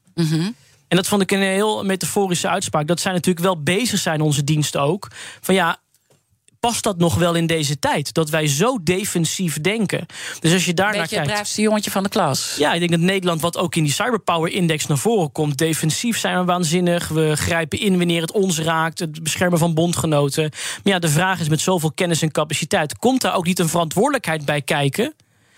[0.89, 2.87] En dat vond ik een heel metaforische uitspraak.
[2.87, 5.09] Dat zij natuurlijk wel bezig zijn, onze diensten ook.
[5.41, 5.79] Van ja,
[6.67, 8.15] past dat nog wel in deze tijd?
[8.15, 10.07] Dat wij zo defensief denken.
[10.41, 11.41] Dus als je daar naar Beetje het kijkt.
[11.41, 12.55] braafste jongetje van de klas.
[12.59, 16.19] Ja, ik denk dat Nederland, wat ook in die Cyberpower Index naar voren komt, defensief
[16.19, 17.09] zijn we waanzinnig.
[17.09, 18.99] We grijpen in wanneer het ons raakt.
[18.99, 20.51] Het beschermen van bondgenoten.
[20.83, 23.69] Maar ja, de vraag is met zoveel kennis en capaciteit, komt daar ook niet een
[23.69, 25.15] verantwoordelijkheid bij kijken?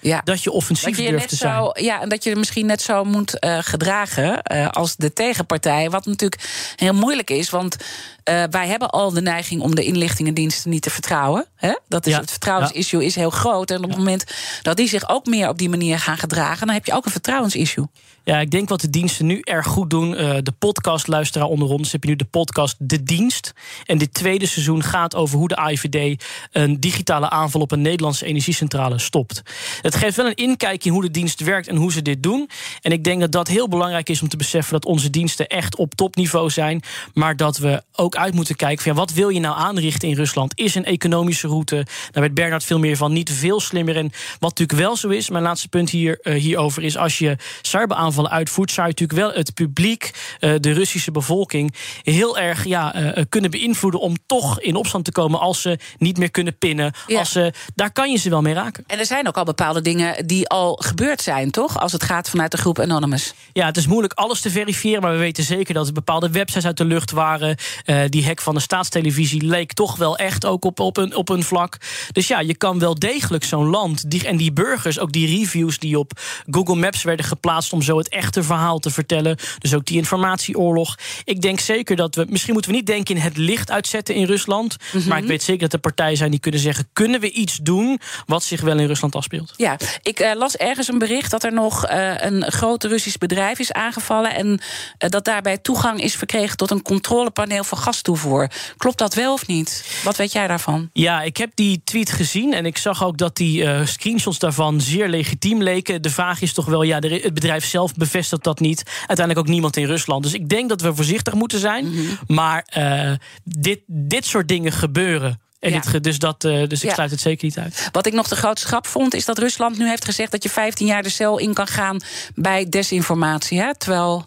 [0.06, 0.20] Ja.
[0.24, 1.54] Dat je offensief Dat je durft te zijn.
[1.54, 5.90] zo, ja, en dat je misschien net zo moet eh, gedragen eh, als de tegenpartij.
[5.90, 6.42] Wat natuurlijk
[6.76, 7.76] heel moeilijk is, want
[8.24, 11.46] eh, wij hebben al de neiging om de inlichtingendiensten niet te vertrouwen.
[11.56, 11.74] Hè?
[11.88, 12.20] Dat is Ja.
[12.20, 13.70] het vertrouwensissue is heel groot.
[13.70, 14.24] En op het moment
[14.62, 17.10] dat die zich ook meer op die manier gaan gedragen, dan heb je ook een
[17.10, 17.86] vertrouwensissue.
[18.24, 20.10] Ja, ik denk wat de diensten nu erg goed doen.
[20.42, 23.52] de podcastluisteraar onder ons heb je nu de podcast De Dienst.
[23.84, 28.26] En dit tweede seizoen gaat over hoe de AIVD een digitale aanval op een Nederlandse
[28.26, 29.42] energiecentrale stopt.
[29.82, 32.50] Het geeft wel een inkijk in hoe de dienst werkt en hoe ze dit doen.
[32.80, 35.76] En ik denk dat dat heel belangrijk is om te beseffen dat onze diensten echt
[35.76, 36.82] op topniveau zijn.
[37.14, 40.14] Maar dat we ook uit moeten kijken van ja, wat wil je nou aanrichten in
[40.14, 40.52] Rusland?
[40.58, 41.86] Is een economische route?
[42.10, 43.12] Daar weet Bernard veel meer van.
[43.12, 43.96] Niet veel slimmer.
[43.96, 47.36] En wat natuurlijk wel zo is, mijn laatste punt hier, eh, hierover is als je
[47.62, 52.94] cyberaanvallen uitvoert, zou je natuurlijk wel het publiek, eh, de Russische bevolking, heel erg ja,
[52.94, 56.92] eh, kunnen beïnvloeden om toch in opstand te komen als ze niet meer kunnen pinnen.
[57.06, 57.18] Ja.
[57.18, 58.84] Als ze, daar kan je ze wel mee raken.
[58.86, 61.78] En er zijn ook al bepaalde dingen die al gebeurd zijn, toch?
[61.80, 63.34] Als het gaat vanuit de groep Anonymous.
[63.52, 66.66] Ja, het is moeilijk alles te verifiëren, maar we weten zeker dat er bepaalde websites
[66.66, 67.56] uit de lucht waren.
[67.84, 71.28] Eh, die hack van de staatstelevisie leek toch wel echt ook op, op, een, op
[71.28, 71.76] een vlak.
[72.12, 75.78] Dus ja, je kan wel degelijk zo'n land die, en die burgers, ook die reviews
[75.78, 76.12] die op
[76.50, 79.38] Google Maps werden geplaatst om zo het echte verhaal te vertellen.
[79.58, 80.94] Dus ook die informatieoorlog.
[81.24, 84.26] Ik denk zeker dat we, misschien moeten we niet denken in het licht uitzetten in
[84.26, 84.76] Rusland.
[85.08, 88.00] Maar ik weet zeker dat er partijen zijn die kunnen zeggen: kunnen we iets doen
[88.26, 89.54] wat zich wel in Rusland afspeelt?
[89.56, 89.65] Ja,
[90.02, 93.72] ik eh, las ergens een bericht dat er nog eh, een groot Russisch bedrijf is
[93.72, 94.34] aangevallen.
[94.34, 94.60] En
[94.98, 98.50] eh, dat daarbij toegang is verkregen tot een controlepaneel voor gastoevoer.
[98.76, 100.00] Klopt dat wel of niet?
[100.04, 100.90] Wat weet jij daarvan?
[100.92, 105.08] Ja, ik heb die tweet gezien en ik zag ook dat die screenshots daarvan zeer
[105.08, 106.02] legitiem leken.
[106.02, 108.82] De vraag is toch wel, ja, de- het bedrijf zelf bevestigt dat niet.
[109.06, 110.22] Uiteindelijk ook niemand in Rusland.
[110.22, 111.94] Dus ik denk dat we voorzichtig moeten zijn.
[112.26, 113.12] Maar eh,
[113.44, 115.40] dit, dit soort dingen gebeuren.
[115.60, 115.76] En Ja.
[115.76, 116.94] dit ge- dus, dat, eh, dus ik Ja.
[116.94, 117.88] sluit het zeker niet uit.
[117.92, 120.48] Wat ik nog de grootste grap vond, is dat Rusland nu heeft gezegd dat je
[120.48, 122.00] 15 jaar de cel in kan gaan
[122.34, 123.60] bij desinformatie.
[123.60, 123.74] Hè?
[123.76, 124.26] Terwijl.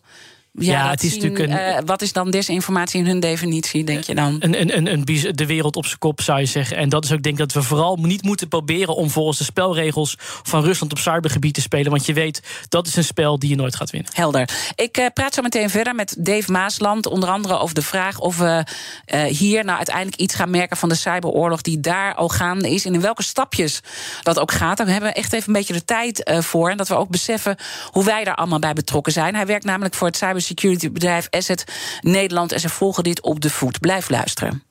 [0.59, 4.03] Ja, het is zien, natuurlijk een- eh, wat is dan desinformatie in hun definitie, denk
[4.03, 4.35] je dan?
[4.39, 5.03] Een, een, een,
[5.35, 6.77] de wereld op zijn kop, zou je zeggen.
[6.77, 9.43] En dat is ook, denk ik, dat we vooral niet moeten proberen om volgens de
[9.43, 11.91] spelregels van Rusland op cybergebied te spelen.
[11.91, 14.11] Want je weet, dat is een spel die je nooit gaat winnen.
[14.13, 14.49] Helder.
[14.75, 17.05] Ik eh, praat zo meteen verder met Dave Maasland.
[17.05, 18.63] Onder andere over de vraag of we
[19.05, 22.85] eh, hier nou uiteindelijk iets gaan merken van de cyberoorlog die daar al gaande is.
[22.85, 23.79] En in welke stapjes
[24.23, 24.77] dat ook gaat.
[24.77, 26.69] Daar hebben we echt even een beetje de tijd voor.
[26.69, 27.55] En dat we ook beseffen
[27.91, 29.35] hoe wij daar allemaal bij betrokken zijn.
[29.35, 30.47] Hij werkt namelijk voor het cybersecurity
[30.91, 31.63] bedrijf Asset
[32.01, 32.51] Nederland.
[32.51, 33.79] En ze volgen dit op de voet.
[33.79, 34.63] Blijf luisteren.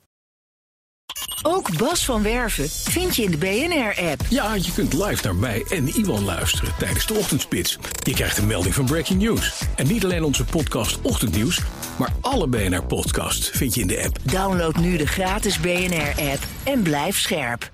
[1.43, 4.21] Ook Bas van Werven vind je in de BNR-app.
[4.29, 7.79] Ja, je kunt live naar mij en Iwan luisteren tijdens de ochtendspits.
[8.03, 9.63] Je krijgt een melding van Breaking News.
[9.77, 11.61] En niet alleen onze podcast Ochtendnieuws,
[11.99, 14.19] maar alle BNR-podcasts vind je in de app.
[14.23, 17.71] Download nu de gratis BNR-app en blijf scherp.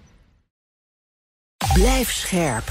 [1.74, 2.70] Blijf scherp.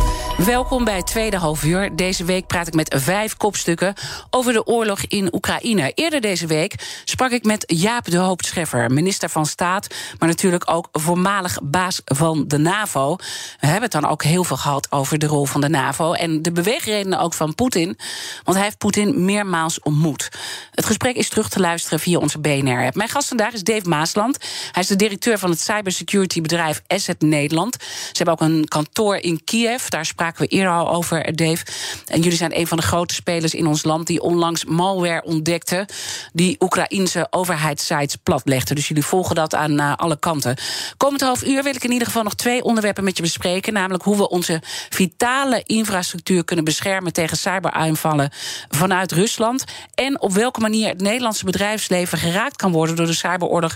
[0.45, 1.95] Welkom bij het tweede halfuur.
[1.95, 3.93] Deze week praat ik met vijf kopstukken
[4.29, 5.91] over de oorlog in Oekraïne.
[5.93, 9.87] Eerder deze week sprak ik met Jaap de Hoop Scheffer, minister van Staat,
[10.19, 13.15] maar natuurlijk ook voormalig baas van de NAVO.
[13.59, 16.41] We hebben het dan ook heel veel gehad over de rol van de NAVO en
[16.41, 17.97] de beweegredenen ook van Poetin,
[18.43, 20.29] want hij heeft Poetin meermaals ontmoet.
[20.71, 22.95] Het gesprek is terug te luisteren via onze BNR-app.
[22.95, 24.37] Mijn gast vandaag is Dave Maasland.
[24.71, 27.77] Hij is de directeur van het cybersecurity bedrijf Asset Nederland.
[27.81, 29.87] Ze hebben ook een kantoor in Kiev.
[29.87, 31.65] Daar spraken we eerder al over, Dave.
[32.05, 35.87] En jullie zijn een van de grote spelers in ons land die onlangs malware ontdekte.
[36.33, 38.75] die Oekraïnse overheidssites platlegde.
[38.75, 40.57] Dus jullie volgen dat aan eh, alle kanten.
[40.97, 43.73] Komend half uur wil ik in ieder geval nog twee onderwerpen met je bespreken.
[43.73, 48.29] Namelijk hoe we onze vitale infrastructuur kunnen beschermen tegen cyberaanvallen
[48.69, 49.63] vanuit Rusland.
[49.95, 53.75] En op welke manier het Nederlandse bedrijfsleven geraakt kan worden door de cyberoorlog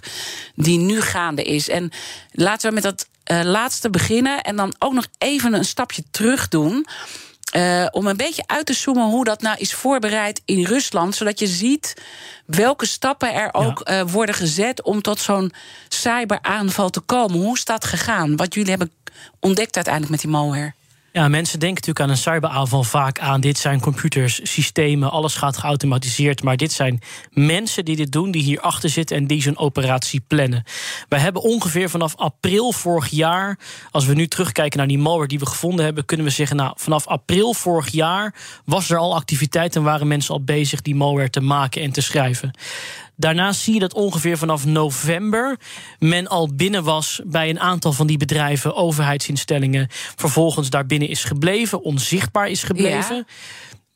[0.55, 1.69] die nu gaande is.
[1.69, 1.91] En
[2.31, 6.47] laten we met dat eh, laatste beginnen en dan ook nog even een stapje terug
[6.47, 6.85] doen.
[7.51, 11.15] eh, om een beetje uit te zoomen hoe dat nou is voorbereid in Rusland.
[11.15, 11.93] Zodat je ziet
[12.45, 15.51] welke stappen er ook eh, worden gezet om tot zo'n
[15.87, 17.39] cyberaanval te komen.
[17.39, 18.35] Hoe is dat gegaan?
[18.35, 18.91] Wat jullie hebben
[19.39, 20.73] ontdekt uiteindelijk met die malware.
[21.15, 23.41] Ja, mensen denken natuurlijk aan een cyberaanval vaak aan...
[23.41, 26.43] dit zijn computers, systemen, alles gaat geautomatiseerd.
[26.43, 29.17] Maar dit zijn mensen die dit doen, die hierachter zitten...
[29.17, 30.63] en die zo'n operatie plannen.
[31.09, 33.59] We hebben ongeveer vanaf april vorig jaar...
[33.91, 36.05] als we nu terugkijken naar die malware die we gevonden hebben...
[36.05, 38.35] kunnen we zeggen, nou, vanaf april vorig jaar...
[38.65, 42.01] was er al activiteit en waren mensen al bezig die malware te maken en te
[42.01, 42.51] schrijven.
[43.15, 45.57] Daarnaast zie je dat ongeveer vanaf november
[45.99, 49.87] men al binnen was bij een aantal van die bedrijven, overheidsinstellingen.
[50.15, 53.27] Vervolgens daarbinnen is gebleven, onzichtbaar is gebleven.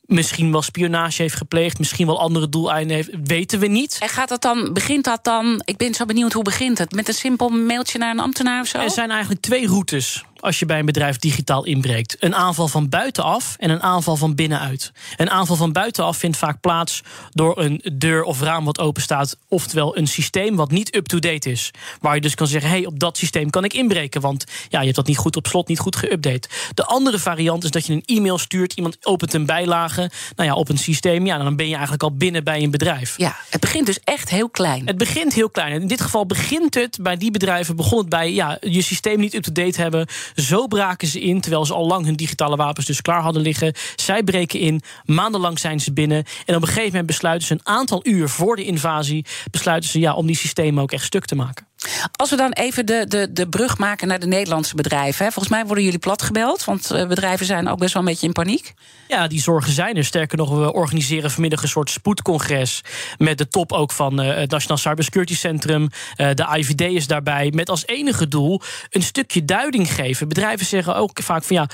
[0.02, 3.96] Misschien wel spionage heeft gepleegd, misschien wel andere doeleinden heeft, weten we niet.
[4.00, 6.92] En gaat dat dan, begint dat dan, ik ben zo benieuwd hoe begint het?
[6.92, 8.78] Met een simpel mailtje naar een ambtenaar of zo?
[8.78, 12.16] Er zijn eigenlijk twee routes als je bij een bedrijf digitaal inbreekt.
[12.18, 14.92] Een aanval van buitenaf en een aanval van binnenuit.
[15.16, 19.36] Een aanval van buitenaf vindt vaak plaats door een deur of raam wat open staat,
[19.48, 21.70] oftewel een systeem wat niet up-to-date is.
[22.00, 24.78] Waar je dus kan zeggen: hé, hey, op dat systeem kan ik inbreken, want ja,
[24.78, 26.50] je hebt dat niet goed op slot, niet goed geüpdate.
[26.74, 30.54] De andere variant is dat je een e-mail stuurt, iemand opent een bijlage, nou ja,
[30.54, 33.14] op een systeem, ja, dan ben je eigenlijk al binnen bij een bedrijf.
[33.16, 34.86] Ja, het begint dus echt heel klein.
[34.86, 35.80] Het begint heel klein.
[35.80, 39.34] In dit geval begint het bij die bedrijven, begon het bij ja, je systeem niet
[39.34, 43.22] up-to-date hebben zo braken ze in, terwijl ze al lang hun digitale wapens dus klaar
[43.22, 43.74] hadden liggen.
[43.96, 46.24] Zij breken in, maandenlang zijn ze binnen.
[46.46, 49.24] En op een gegeven moment besluiten ze een aantal uur voor de invasie...
[49.50, 51.69] besluiten ze ja, om die systemen ook echt stuk te maken.
[52.12, 55.24] Als we dan even de, de, de brug maken naar de Nederlandse bedrijven.
[55.24, 55.32] Hè.
[55.32, 58.32] Volgens mij worden jullie platgebeld, want eh, bedrijven zijn ook best wel een beetje in
[58.32, 58.74] paniek.
[59.08, 60.04] Ja, die zorgen zijn er.
[60.04, 62.80] Sterker nog, we organiseren vanmiddag een soort spoedcongres...
[63.18, 65.82] met de top ook van uh, het Nationaal Cybersecurity Centrum.
[65.82, 70.28] Uh, de IVD is daarbij, met als enige doel een stukje duiding geven.
[70.28, 71.68] Bedrijven zeggen ook vaak van ja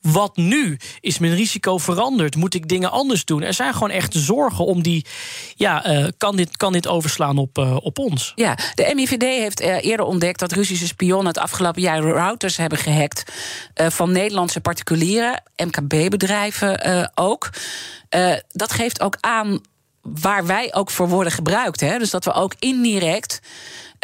[0.00, 0.78] wat nu?
[1.00, 2.36] Is mijn risico veranderd?
[2.36, 3.42] Moet ik dingen anders doen?
[3.42, 5.06] Er zijn gewoon echt zorgen om die.
[5.54, 8.32] Ja, uh, kan, dit, kan dit overslaan op, uh, op ons?
[8.34, 12.78] Ja, de MIVD heeft uh, eerder ontdekt dat Russische spionnen het afgelopen jaar routers hebben
[12.78, 13.32] gehackt.
[13.74, 17.50] van Nederlandse particulieren, MKB-bedrijven ook.
[18.48, 19.60] dat geeft ook aan
[20.02, 21.80] waar wij ook voor worden gebruikt.
[21.80, 21.98] Hè?
[21.98, 23.40] Dus dat we ook indirect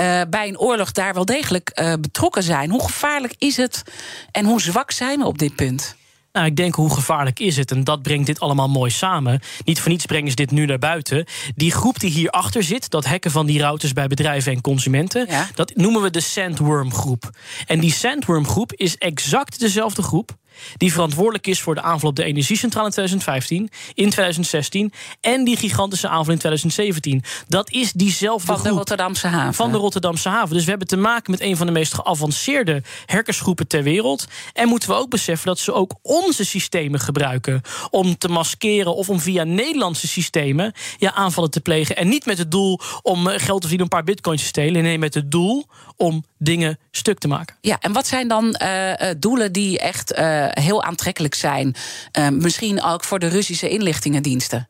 [0.01, 2.71] uh, bij een oorlog daar wel degelijk uh, betrokken zijn.
[2.71, 3.83] Hoe gevaarlijk is het
[4.31, 5.97] en hoe zwak zijn we op dit punt?
[6.37, 7.71] Nou, ik denk hoe gevaarlijk is het?
[7.71, 9.41] En dat brengt dit allemaal mooi samen.
[9.65, 11.25] Niet voor niets brengen ze dit nu naar buiten.
[11.55, 15.49] Die groep die hierachter zit, dat hacken van die routers bij bedrijven en consumenten, ja.
[15.55, 17.31] dat noemen we de Sandworm groep.
[17.67, 20.37] En die Sandworm groep is exact dezelfde groep
[20.77, 25.57] die verantwoordelijk is voor de aanval op de energiecentrale in 2015, in 2016 en die
[25.57, 27.23] gigantische aanval in 2017.
[27.49, 28.69] Dat is diezelfde van groep.
[28.71, 29.55] de Rotterdamse haven.
[29.55, 30.55] Van de Rotterdamse haven.
[30.55, 34.27] Dus we hebben te maken met een van de meest geavanceerde hackersgroepen ter wereld.
[34.53, 39.09] En moeten we ook beseffen dat ze ook onze systemen gebruiken om te maskeren of
[39.09, 41.97] om via Nederlandse systemen ja, aanvallen te plegen.
[41.97, 44.83] En niet met het doel om eh, geld te verdienen, een paar bitcoins te stelen.
[44.83, 45.67] Nee, met het doel
[45.97, 47.57] om dingen stuk te maken.
[47.61, 51.75] Ja, en wat zijn dan uh, doelen die echt uh, heel aantrekkelijk zijn?
[52.19, 54.69] Uh, misschien ook voor de Russische inlichtingendiensten?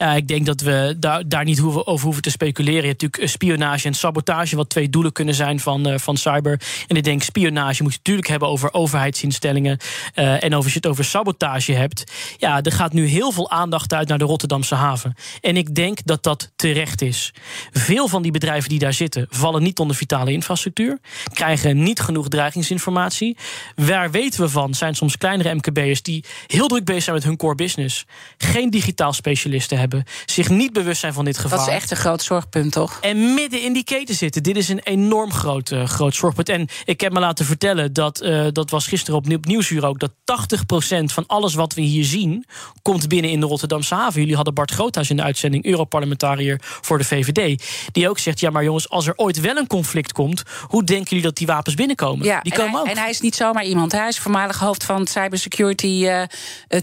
[0.00, 2.82] Ja, ik denk dat we daar, daar niet over hoeven te speculeren.
[2.82, 6.60] Je hebt natuurlijk spionage en sabotage, wat twee doelen kunnen zijn van, uh, van cyber.
[6.86, 9.78] En ik denk, spionage moet je natuurlijk hebben over overheidsinstellingen.
[10.14, 13.94] Uh, en als je het over sabotage hebt, ja, er gaat nu heel veel aandacht
[13.94, 15.14] uit naar de Rotterdamse haven.
[15.40, 17.34] En ik denk dat dat terecht is.
[17.72, 20.98] Veel van die bedrijven die daar zitten, vallen niet onder vitale infrastructuur,
[21.32, 23.36] krijgen niet genoeg dreigingsinformatie.
[23.74, 24.74] Waar weten we van?
[24.74, 28.04] Zijn soms kleinere MKB'ers die heel druk bezig zijn met hun core business,
[28.36, 31.58] geen digitaal specialisten hebben hebben, zich niet bewust zijn van dit gevaar.
[31.58, 32.98] Dat is echt een groot zorgpunt, toch?
[33.00, 34.42] En midden in die keten zitten.
[34.42, 36.48] Dit is een enorm groot, uh, groot zorgpunt.
[36.48, 39.98] En ik heb me laten vertellen, dat, uh, dat was gisteren op, Nieuwsuur ook...
[39.98, 42.44] dat 80% van alles wat we hier zien,
[42.82, 44.20] komt binnen in de Rotterdamse haven.
[44.20, 47.62] Jullie hadden Bart Groothuis in de uitzending, Europarlementariër voor de VVD...
[47.92, 50.42] die ook zegt, ja maar jongens, als er ooit wel een conflict komt...
[50.62, 52.26] hoe denken jullie dat die wapens binnenkomen?
[52.26, 52.88] Ja, die en, komen hij, ook.
[52.88, 53.92] en hij is niet zomaar iemand.
[53.92, 56.22] Hij is voormalig hoofd van het cybersecurity uh,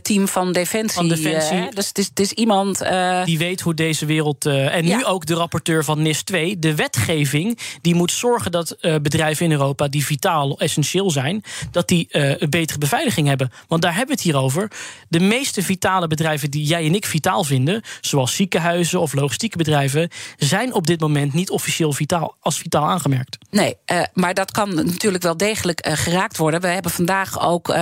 [0.02, 0.98] team van Defensie.
[0.98, 1.70] Van Defensie.
[1.74, 2.82] dus het is, het is iemand...
[2.96, 4.46] Uh, die weet hoe deze wereld.
[4.46, 4.98] Uh, en ja.
[4.98, 6.60] nu ook de rapporteur van NIS 2.
[6.60, 11.88] De wetgeving die moet zorgen dat uh, bedrijven in Europa die vitaal essentieel zijn, dat
[11.88, 13.52] die een betere beveiliging hebben.
[13.68, 14.72] Want daar hebben we het hier over.
[15.10, 20.10] De meeste vitale bedrijven die jij en ik vitaal vinden, zoals ziekenhuizen of logistieke bedrijven,
[20.38, 23.38] zijn op dit moment niet officieel vitaal, als vitaal aangemerkt.
[23.50, 23.76] Nee,
[24.14, 26.62] maar dat kan natuurlijk wel degelijk geraakt worden.
[26.62, 27.76] We hebben vandaag ook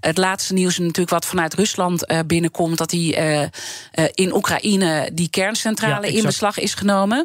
[0.00, 3.16] het laatste nieuws natuurlijk wat vanuit Rusland binnenkomt, dat die
[4.14, 4.49] in Oekraïne
[5.12, 7.24] die kerncentrale ja, in beslag is genomen.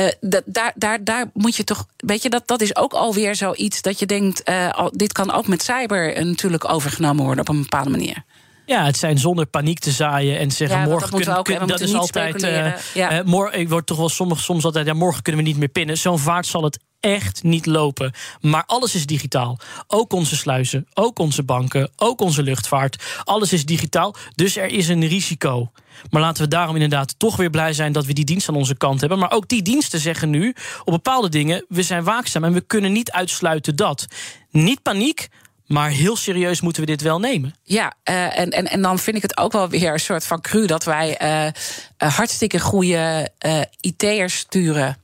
[0.00, 1.86] Uh, dat, daar, daar, daar moet je toch.
[1.96, 4.48] Weet je, dat, dat is ook alweer zoiets dat je denkt.
[4.48, 8.24] Uh, dit kan ook met cyber natuurlijk overgenomen worden op een bepaalde manier.
[8.66, 11.64] Ja, het zijn zonder paniek te zaaien en zeggen Ja, morgen we kunnen, ook, we
[11.66, 12.42] dat is niet altijd.
[12.42, 12.72] eh.
[12.94, 13.10] Ja.
[13.10, 14.86] eh, mor- ik word toch wel soms, soms altijd.
[14.86, 15.98] Ja, morgen kunnen we niet meer pinnen.
[15.98, 18.12] Zo'n vaart zal het echt niet lopen.
[18.40, 19.58] Maar alles is digitaal.
[19.86, 23.02] Ook onze sluizen, ook onze banken, ook onze luchtvaart.
[23.24, 24.14] Alles is digitaal.
[24.34, 25.70] Dus er is een risico.
[26.10, 28.76] Maar laten we daarom inderdaad toch weer blij zijn dat we die dienst aan onze
[28.76, 29.18] kant hebben.
[29.18, 32.92] Maar ook die diensten zeggen nu op bepaalde dingen: we zijn waakzaam en we kunnen
[32.92, 34.06] niet uitsluiten dat.
[34.50, 35.28] Niet paniek,
[35.66, 37.54] maar heel serieus moeten we dit wel nemen.
[37.62, 40.40] Ja, eh, en, en, en dan vind ik het ook wel weer een soort van
[40.40, 41.52] cru dat wij eh, eh,
[41.96, 44.96] hartstikke goede eh IT'ers sturen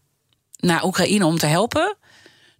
[0.56, 1.96] naar Oekraïne om te helpen.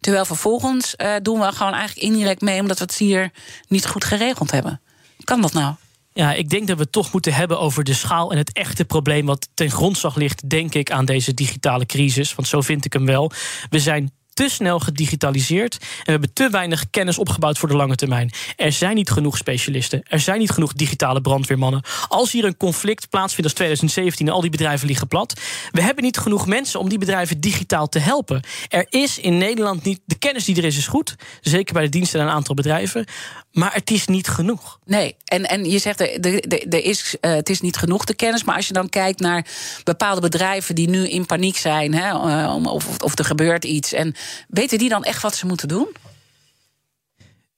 [0.00, 3.30] Terwijl vervolgens doen we gewoon eigenlijk indirect mee omdat we het hier
[3.68, 4.80] niet goed geregeld hebben.
[5.24, 5.74] Kan dat nou?
[6.12, 8.84] Ja, ik denk dat we het toch moeten hebben over de schaal en het echte
[8.84, 12.34] probleem wat ten grondslag ligt, denk ik, aan deze digitale crisis.
[12.34, 13.32] Want zo vind ik hem wel.
[13.70, 17.94] We zijn te snel gedigitaliseerd en we hebben te weinig kennis opgebouwd voor de lange
[17.94, 18.30] termijn.
[18.56, 21.82] Er zijn niet genoeg specialisten, er zijn niet genoeg digitale brandweermannen.
[22.08, 25.40] Als hier een conflict plaatsvindt als 2017 en al die bedrijven liggen plat,
[25.70, 28.42] we hebben niet genoeg mensen om die bedrijven digitaal te helpen.
[28.68, 31.88] Er is in Nederland niet de kennis die er is, is goed, zeker bij de
[31.88, 33.06] diensten en een aantal bedrijven,
[33.52, 34.78] maar het is niet genoeg.
[34.84, 38.44] Nee, en, en je zegt er, er, is, eh, het is niet genoeg de kennis.
[38.44, 39.46] Maar als je dan kijkt naar
[39.84, 43.92] bepaalde bedrijven die nu in paniek zijn, hè, eh, of, of er gebeurt iets.
[43.92, 44.14] En
[44.48, 45.88] weten die dan echt wat ze moeten doen?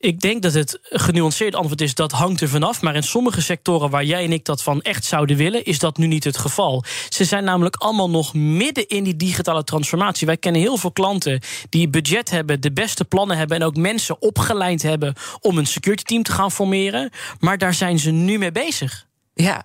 [0.05, 2.83] Ik denk dat het genuanceerd antwoord is dat hangt er vanaf.
[2.83, 5.97] Maar in sommige sectoren waar jij en ik dat van echt zouden willen, is dat
[5.97, 6.85] nu niet het geval.
[7.09, 10.27] Ze zijn namelijk allemaal nog midden in die digitale transformatie.
[10.27, 14.23] Wij kennen heel veel klanten die budget hebben, de beste plannen hebben en ook mensen
[14.23, 17.11] opgeleid hebben om een security team te gaan formeren.
[17.39, 19.07] Maar daar zijn ze nu mee bezig.
[19.35, 19.65] Ja.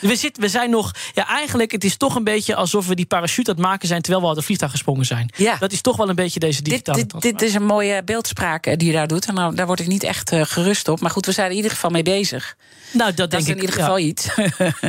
[0.00, 0.90] We, zitten, we zijn nog.
[1.14, 4.00] Ja, eigenlijk, het is toch een beetje alsof we die parachute aan het maken zijn
[4.02, 5.30] terwijl we uit het vliegtuig gesprongen zijn.
[5.36, 5.56] Ja.
[5.58, 8.66] Dat is toch wel een beetje deze Dit, digitale dit, dit is een mooie beeldspraak
[8.66, 9.26] eh, die je daar doet.
[9.26, 11.00] En nou, daar word ik niet echt eh, gerust op.
[11.00, 12.56] Maar goed, we zijn er in ieder geval mee bezig.
[12.92, 13.60] Nou, dat, Dat denk is in ik.
[13.60, 13.82] ieder ja.
[13.84, 14.28] geval iets.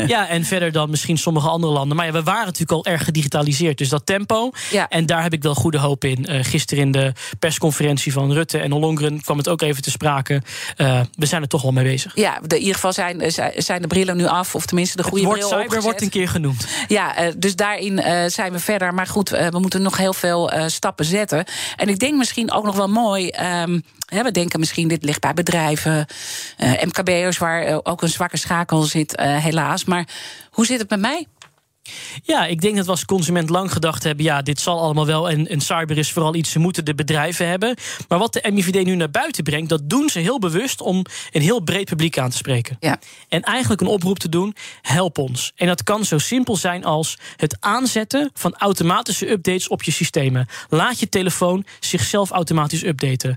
[0.08, 1.98] Ja, en verder dan misschien sommige andere landen.
[1.98, 3.78] Maar ja, we waren natuurlijk al erg gedigitaliseerd.
[3.78, 4.52] Dus dat tempo.
[4.72, 4.88] Ja.
[4.90, 6.26] En daar heb ik wel goede hoop in.
[6.28, 10.42] Eh, gisteren in de persconferentie van Rutte en Ollongren kwam het ook even te sprake.
[11.16, 12.12] We zijn er toch wel mee bezig.
[12.16, 14.56] Ja, in ieder geval zijn, zijn- zijn de brillen nu af.
[14.56, 15.84] Of tenminste de Het goede woord bril cyber opgezet.
[15.84, 16.68] wordt een keer genoemd.
[16.88, 18.94] Ja, eh, dus daarin eh, zijn we verder.
[18.94, 21.46] Maar goed, eh, we moeten nog heel veel stappen zetten.
[21.76, 23.30] En ik denk misschien ook nog wel mooi.
[23.30, 26.06] ehm, hè, we denken misschien dit ligt bij bedrijven,
[26.84, 29.86] MKB'ers, waar ook een zwakke schakel zit, helaas.
[29.86, 30.08] Maar
[30.52, 31.28] hoe zit het met mij?
[32.24, 34.26] Ja, ik denk dat we als consument lang gedacht hebben...
[34.26, 36.52] ja, dit zal allemaal wel en, en cyber is vooral iets...
[36.52, 37.76] ze moeten de bedrijven hebben.
[38.08, 39.70] Maar wat de MIVD nu naar buiten brengt...
[39.70, 42.78] dat doen ze heel bewust om een heel breed publiek aan te spreken.
[42.80, 43.00] Ja.
[43.30, 45.52] En eigenlijk een oproep te doen, help ons.
[45.56, 48.32] En dat kan zo simpel zijn als het aanzetten...
[48.34, 50.48] van automatische updates op je systemen.
[50.70, 53.36] Laat je telefoon zichzelf automatisch updaten.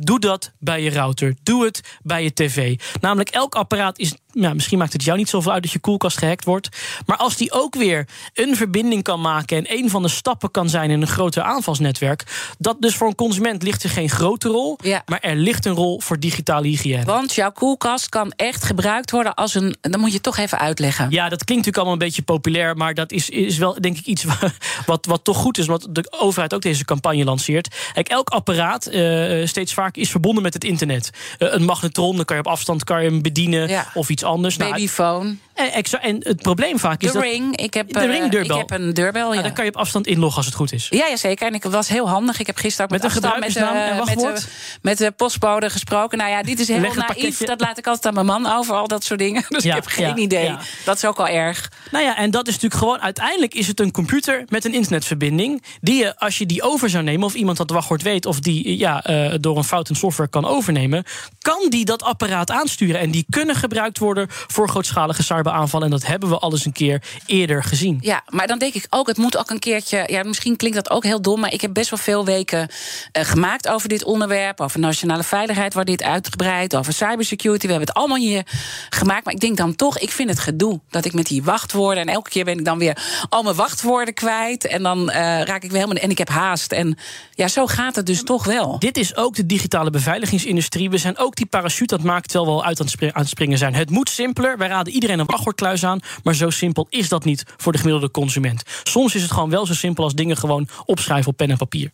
[0.00, 1.34] Doe dat bij je router.
[1.42, 2.80] Doe het bij je tv.
[3.00, 4.14] Namelijk, elk apparaat is.
[4.32, 6.68] Ja, misschien maakt het jou niet zoveel uit dat je koelkast gehackt wordt.
[7.06, 9.56] Maar als die ook weer een verbinding kan maken.
[9.56, 12.24] en een van de stappen kan zijn in een groter aanvalsnetwerk.
[12.58, 14.78] dat dus voor een consument ligt er geen grote rol.
[14.82, 15.02] Ja.
[15.06, 17.04] maar er ligt een rol voor digitale hygiëne.
[17.04, 19.76] Want jouw koelkast kan echt gebruikt worden als een.
[19.80, 21.10] Dan moet je het toch even uitleggen.
[21.10, 22.76] Ja, dat klinkt natuurlijk allemaal een beetje populair.
[22.76, 24.52] Maar dat is, is wel, denk ik, iets wa-
[24.86, 25.66] wat, wat toch goed is.
[25.66, 27.74] Wat de overheid ook deze campagne lanceert.
[27.92, 31.10] Kijk, elk apparaat eh, steeds vaker is verbonden met het internet.
[31.38, 33.68] Eh, een magnetron, dan kan je op afstand kan je hem bedienen.
[33.68, 33.90] Ja.
[33.94, 34.56] Of iets anders.
[34.56, 37.22] Nou, Babyphone, en, exa- en het probleem vaak is de dat.
[37.22, 37.56] ring.
[37.56, 38.60] Ik heb, De eh, ring deurbel.
[38.60, 39.22] Ik heb een deurbel.
[39.22, 39.42] Nou, Ja.
[39.42, 40.86] dan kan je op afstand inloggen als het goed is.
[40.90, 41.46] Ja, ja, zeker.
[41.46, 42.40] En ik was heel handig.
[42.40, 44.46] Ik heb gisteren ook met, Met afstand met, de- met, de, wachtwoord?
[44.82, 46.18] met de postbode gesproken.
[46.18, 46.94] Nou ja, dit is heel naïef.
[47.06, 47.46] pakketje.
[47.46, 49.44] Dat laat ik altijd aan mijn man over, al dat soort dingen.
[49.58, 50.54] Dus Ja, ik heb geen ja, idee.
[50.84, 51.70] Dat is ook al erg.
[51.90, 53.00] Nou ja, en dat is natuurlijk gewoon.
[53.00, 55.62] Uiteindelijk is het een computer met een internetverbinding.
[55.80, 58.78] Die je, als je die over zou nemen, of iemand dat wachtwoord weet, of die
[58.78, 61.04] ja, eh, door een fout in software kan overnemen,
[61.38, 63.00] kan die dat apparaat aansturen.
[63.00, 65.86] En die kunnen gebruikt worden voor grootschalige cyberaanvallen.
[65.86, 67.98] En dat hebben we al eens een keer eerder gezien.
[68.00, 70.04] Ja, maar dan denk ik ook, het moet ook een keertje.
[70.06, 72.68] Ja, misschien klinkt dat ook heel dom, maar ik heb best wel veel weken
[73.12, 74.60] eh, gemaakt over dit onderwerp.
[74.60, 76.76] Over nationale veiligheid, waar dit uitgebreid.
[76.76, 77.66] Over cybersecurity.
[77.66, 78.46] We hebben het allemaal hier
[78.88, 79.24] gemaakt.
[79.24, 82.02] Maar ik denk dan toch, ik vind het gedoe dat ik met die wachtwoorden.
[82.02, 84.66] En elke keer ben ik dan weer al mijn wachtwoorden kwijt.
[84.66, 86.02] En dan eh, raak ik weer helemaal.
[86.02, 86.72] En ik heb haast.
[86.72, 86.98] En
[87.34, 88.78] ja, zo gaat het dus toch wel.
[88.78, 90.90] Dit is ook de digitale beveiligingsindustrie.
[90.90, 93.20] We zijn ook die parachute dat maakt terwijl we al uit aan het spri- aan
[93.20, 93.74] het springen zijn.
[93.74, 94.58] Het moet simpeler.
[94.58, 96.00] Wij raden iedereen een wachtwoordkluis aan.
[96.22, 98.62] Maar zo simpel is dat niet voor de gemiddelde consument.
[98.82, 101.90] Soms is het gewoon wel zo simpel als dingen gewoon opschrijven op pen en papier.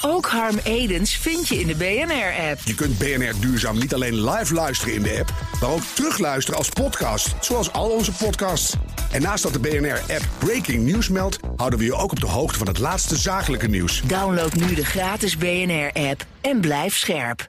[0.00, 2.60] Ook Harm Edens vind je in de BNR-app.
[2.64, 6.68] Je kunt BNR Duurzaam niet alleen live luisteren in de app, maar ook terugluisteren als
[6.68, 8.74] podcast, zoals al onze podcasts.
[9.12, 12.58] En naast dat de BNR-app Breaking News meldt, houden we je ook op de hoogte
[12.58, 14.02] van het laatste zakelijke nieuws.
[14.06, 17.48] Download nu de gratis BNR-app en blijf scherp.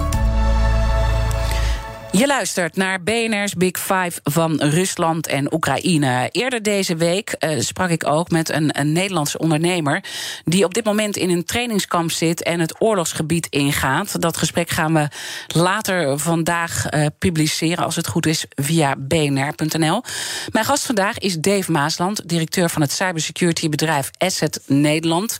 [2.21, 6.29] Je luistert naar BNR's Big Five van Rusland en Oekraïne.
[6.31, 10.03] Eerder deze week uh, sprak ik ook met een, een, Nederlandse ondernemer...
[10.43, 14.21] die op dit moment in een trainingskamp zit en het oorlogsgebied ingaat.
[14.21, 15.07] Dat gesprek gaan we
[15.47, 20.03] later vandaag uh, publiceren, als het goed is, via bnr.nl.
[20.51, 25.39] Mijn gast vandaag is Dave Maasland, directeur van het cybersecurity bedrijf Asset Nederland.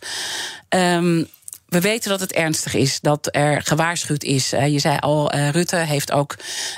[0.69, 1.27] Um,
[1.71, 4.49] we weten dat het ernstig is, dat er gewaarschuwd is.
[4.49, 6.35] Je zei al, uh, Rutte heeft ook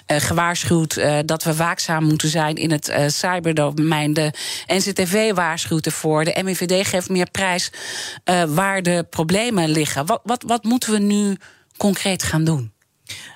[0.08, 4.14] uh, gewaarschuwd dat we waakzaam moeten zijn in het cyberdomein.
[4.14, 4.34] De
[4.68, 6.24] NCTV waarschuwt ervoor.
[6.24, 7.72] De MIVD geeft meer prijs
[8.48, 10.06] waar de problemen liggen.
[10.06, 11.38] Wat, wat, wat moeten we nu
[11.78, 12.74] concreet gaan doen?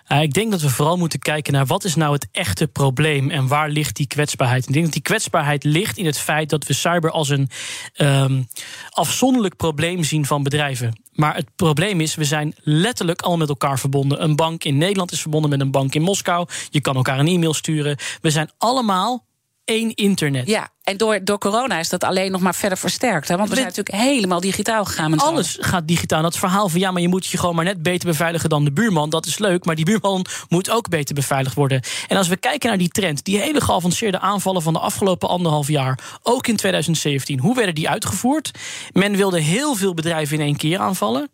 [0.08, 3.47] Ik denk dat we vooral moeten kijken naar wat is nou het echte probleem en
[3.47, 4.68] waar ligt die kwetsbaarheid.
[4.68, 7.49] Ik denk dat die kwetsbaarheid ligt in het feit dat we cyber als een
[7.97, 8.47] um,
[8.89, 11.01] afzonderlijk probleem zien van bedrijven.
[11.18, 14.24] Maar het probleem is, we zijn letterlijk al met elkaar verbonden.
[14.24, 16.47] Een bank in Nederland is verbonden met een bank in Moskou.
[16.70, 17.97] Je kan elkaar een e-mail sturen.
[18.22, 19.26] We zijn allemaal
[19.65, 20.47] één internet.
[20.47, 23.27] Ja, en door, door corona is dat alleen nog maar verder versterkt.
[23.27, 23.38] Hè?
[23.38, 25.09] Want we zijn natuurlijk helemaal digitaal gegaan.
[25.09, 26.21] Met alles gaat digitaal.
[26.21, 28.71] Dat verhaal van ja, maar je moet je gewoon maar net beter beveiligen dan de
[28.71, 29.09] buurman.
[29.09, 31.81] Dat is leuk, maar die buurman moet ook beter beveiligd worden.
[32.07, 35.67] En als we kijken naar die trend, die hele geavanceerde aanvallen van de afgelopen anderhalf
[35.67, 38.51] jaar, ook in 2017, hoe werden die uitgevoerd?
[38.93, 41.29] Men wilde heel veel bedrijven in één keer aanvallen.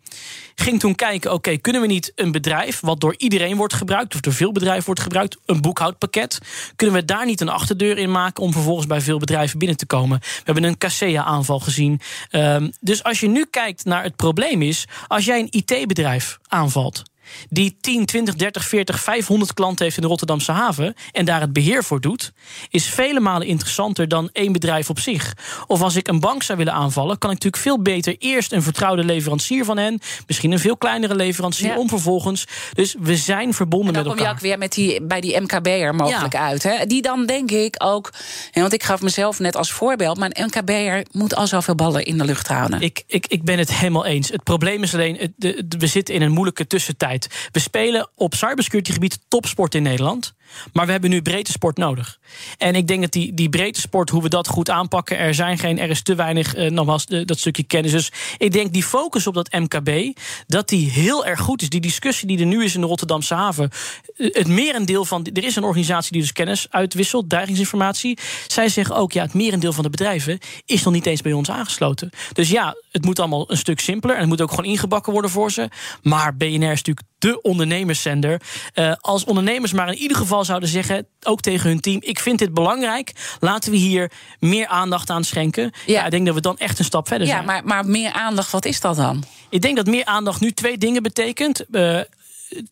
[0.54, 4.20] Ging toen kijken, oké, kunnen we niet een bedrijf wat door iedereen wordt gebruikt, of
[4.20, 6.38] door veel bedrijven wordt gebruikt, een boekhoudpakket,
[6.76, 9.86] kunnen we daar niet een achterdeur in maken om vervolgens bij veel bedrijven binnen te
[9.86, 10.18] komen.
[10.20, 12.00] We hebben een Casea-aanval gezien.
[12.30, 17.02] Um, dus als je nu kijkt naar het probleem is, als jij een IT-bedrijf aanvalt
[17.48, 21.52] die 10, 20, 30, 40, 500 klanten heeft in de Rotterdamse haven en daar het
[21.52, 22.32] beheer voor doet,
[22.68, 25.34] is vele malen interessanter dan één bedrijf op zich.
[25.66, 28.62] Of als ik een bank zou willen aanvallen, kan ik natuurlijk veel beter eerst een
[28.62, 31.78] vertrouwde leverancier van hen, misschien een veel kleinere leverancier, ja.
[31.78, 32.46] om vervolgens.
[32.72, 34.16] Dus we zijn verbonden met elkaar.
[34.16, 36.40] Dan kom je ook weer met die, bij die MKB'er mogelijk ja.
[36.40, 36.62] uit.
[36.62, 36.86] Hè?
[36.86, 38.12] Die dan denk ik ook,
[38.52, 42.18] want ik gaf mezelf net als voorbeeld, maar een MKB'er moet al zoveel ballen in
[42.18, 42.80] de lucht houden.
[42.80, 44.28] Ik, ik, ik ben het helemaal eens.
[44.28, 47.13] Het probleem is alleen, het, de, de, we zitten in een moeilijke tussentijd.
[47.52, 50.34] We spelen op cybersecurity gebied topsport in Nederland.
[50.72, 52.18] Maar we hebben nu breedte sport nodig.
[52.58, 55.58] En ik denk dat die, die breedte sport, hoe we dat goed aanpakken, er zijn
[55.58, 57.92] geen, er is te weinig, eh, nogmaals, de, dat stukje kennis.
[57.92, 61.68] Dus ik denk die focus op dat MKB, dat die heel erg goed is.
[61.68, 63.70] Die discussie die er nu is in de Rotterdamse haven.
[64.16, 68.18] Eh, het merendeel van, er is een organisatie die dus kennis uitwisselt, dreigingsinformatie.
[68.46, 71.50] Zij zeggen ook, ja, het merendeel van de bedrijven is nog niet eens bij ons
[71.50, 72.10] aangesloten.
[72.32, 75.30] Dus ja, het moet allemaal een stuk simpeler en het moet ook gewoon ingebakken worden
[75.30, 75.68] voor ze.
[76.02, 78.40] Maar BNR is natuurlijk de ondernemerszender.
[78.74, 82.38] Uh, als ondernemers maar in ieder geval zouden zeggen, ook tegen hun team: ik vind
[82.38, 83.12] dit belangrijk.
[83.40, 85.62] Laten we hier meer aandacht aan schenken.
[85.62, 87.46] Ja, ja ik denk dat we dan echt een stap verder ja, zijn.
[87.46, 89.24] Ja, maar, maar meer aandacht, wat is dat dan?
[89.48, 91.64] Ik denk dat meer aandacht nu twee dingen betekent.
[91.70, 92.00] Uh,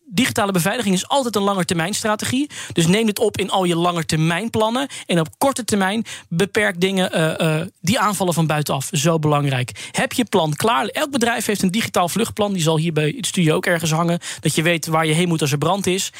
[0.05, 2.49] digitale beveiliging is altijd een langetermijnstrategie.
[2.73, 4.87] Dus neem het op in al je langetermijnplannen.
[5.05, 8.89] En op korte termijn beperk dingen uh, uh, die aanvallen van buitenaf.
[8.91, 9.89] Zo belangrijk.
[9.91, 10.85] Heb je plan klaar?
[10.85, 12.53] Elk bedrijf heeft een digitaal vluchtplan.
[12.53, 14.19] Die zal hier bij het studio ook ergens hangen.
[14.39, 16.11] Dat je weet waar je heen moet als er brand is.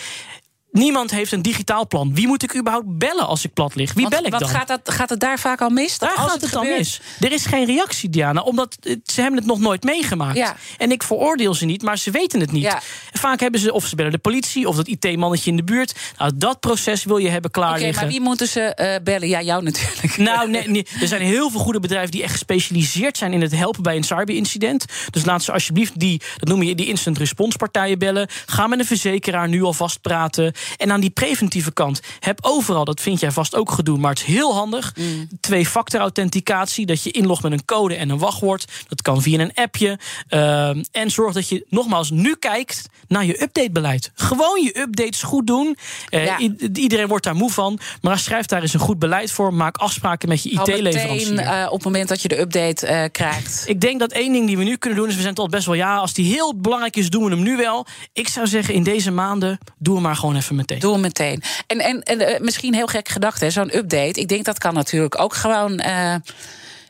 [0.74, 2.15] Niemand heeft een digitaal plan.
[2.15, 3.93] Wie moet ik überhaupt bellen als ik plat lig?
[3.93, 4.49] Wie Want, bel ik wat dan?
[4.49, 5.97] Gaat, dat, gaat het daar vaak al mis?
[5.97, 7.01] Daar als gaat het, het dan mis.
[7.19, 10.38] Er is geen reactie, Diana, omdat ze hebben het nog nooit meegemaakt.
[10.38, 10.55] Ja.
[10.78, 12.63] En ik veroordeel ze niet, maar ze weten het niet.
[12.63, 12.82] Ja.
[13.11, 15.95] Vaak hebben ze, of ze bellen de politie, of dat IT-mannetje in de buurt.
[16.17, 18.03] Nou, dat proces wil je hebben klaar Oké, liggen.
[18.03, 19.28] maar wie moeten ze uh, bellen?
[19.28, 20.17] Ja, jou natuurlijk.
[20.17, 23.51] Nou, nee, nee, er zijn heel veel goede bedrijven die echt gespecialiseerd zijn in het
[23.55, 24.86] helpen bij een cyberincident.
[25.09, 28.28] Dus laat ze alsjeblieft die, dat noem je die instant response partijen bellen.
[28.45, 30.53] Ga met een verzekeraar nu alvast praten.
[30.78, 32.01] En aan die preventieve kant.
[32.20, 34.93] Heb overal, dat vind jij vast ook gedoe, maar het is heel handig.
[34.95, 35.28] Mm.
[35.39, 38.72] Twee-factor authenticatie, dat je inlogt met een code en een wachtwoord.
[38.88, 39.99] Dat kan via een appje.
[40.30, 44.11] Uh, en zorg dat je nogmaals nu kijkt naar je updatebeleid.
[44.14, 45.78] Gewoon je updates goed doen.
[46.09, 46.38] Uh, ja.
[46.74, 47.80] iedereen wordt daar moe van.
[48.01, 49.53] Maar schrijf daar eens een goed beleid voor.
[49.53, 51.34] Maak afspraken met je IT-leverancier.
[51.34, 53.64] Uh, op het moment dat je de update uh, krijgt.
[53.66, 55.66] Ik denk dat één ding die we nu kunnen doen is, we zijn tot best
[55.66, 57.86] wel ja, als die heel belangrijk is, doen we hem nu wel.
[58.14, 60.80] Ik zou zeggen, in deze maanden, doe hem maar gewoon even meteen.
[60.80, 61.41] Doe meteen.
[61.68, 64.20] En, en, en uh, misschien heel gek gedacht, zo'n update.
[64.20, 66.16] Ik denk dat kan natuurlijk ook gewoon uh,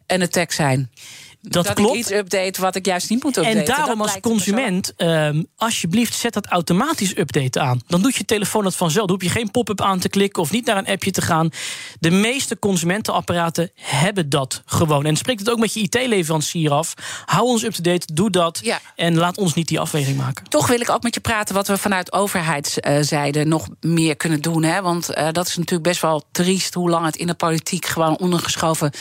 [0.07, 0.89] een attack zijn.
[1.47, 1.93] Dat, dat klopt.
[1.93, 3.59] ik iets update wat ik juist niet moet updaten.
[3.59, 7.81] En daarom als consument, ehm, alsjeblieft, zet dat automatisch update aan.
[7.87, 9.07] Dan doet je telefoon dat vanzelf.
[9.07, 11.49] Dan hoef je geen pop-up aan te klikken of niet naar een appje te gaan.
[11.99, 15.05] De meeste consumentenapparaten hebben dat gewoon.
[15.05, 16.93] En spreek het ook met je IT-leverancier af.
[17.25, 18.59] Hou ons up-to-date, doe dat.
[18.63, 18.79] Ja.
[18.95, 20.49] En laat ons niet die afweging maken.
[20.49, 24.63] Toch wil ik ook met je praten wat we vanuit overheidszijde nog meer kunnen doen.
[24.63, 24.81] Hè?
[24.81, 28.17] Want eh, dat is natuurlijk best wel triest hoe lang het in de politiek gewoon
[28.17, 28.91] ondergeschoven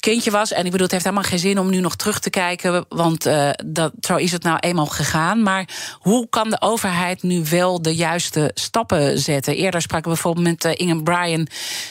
[0.00, 0.52] kindje was.
[0.52, 2.84] En ik bedoel, het heeft helemaal geen zin om nu nog terug te kijken.
[2.88, 5.42] Want eh, dat, zo is het nou eenmaal gegaan.
[5.42, 9.56] Maar hoe kan de overheid nu wel de juiste stappen zetten?
[9.56, 11.46] Eerder spraken we bijvoorbeeld met uh, Inge Bryan,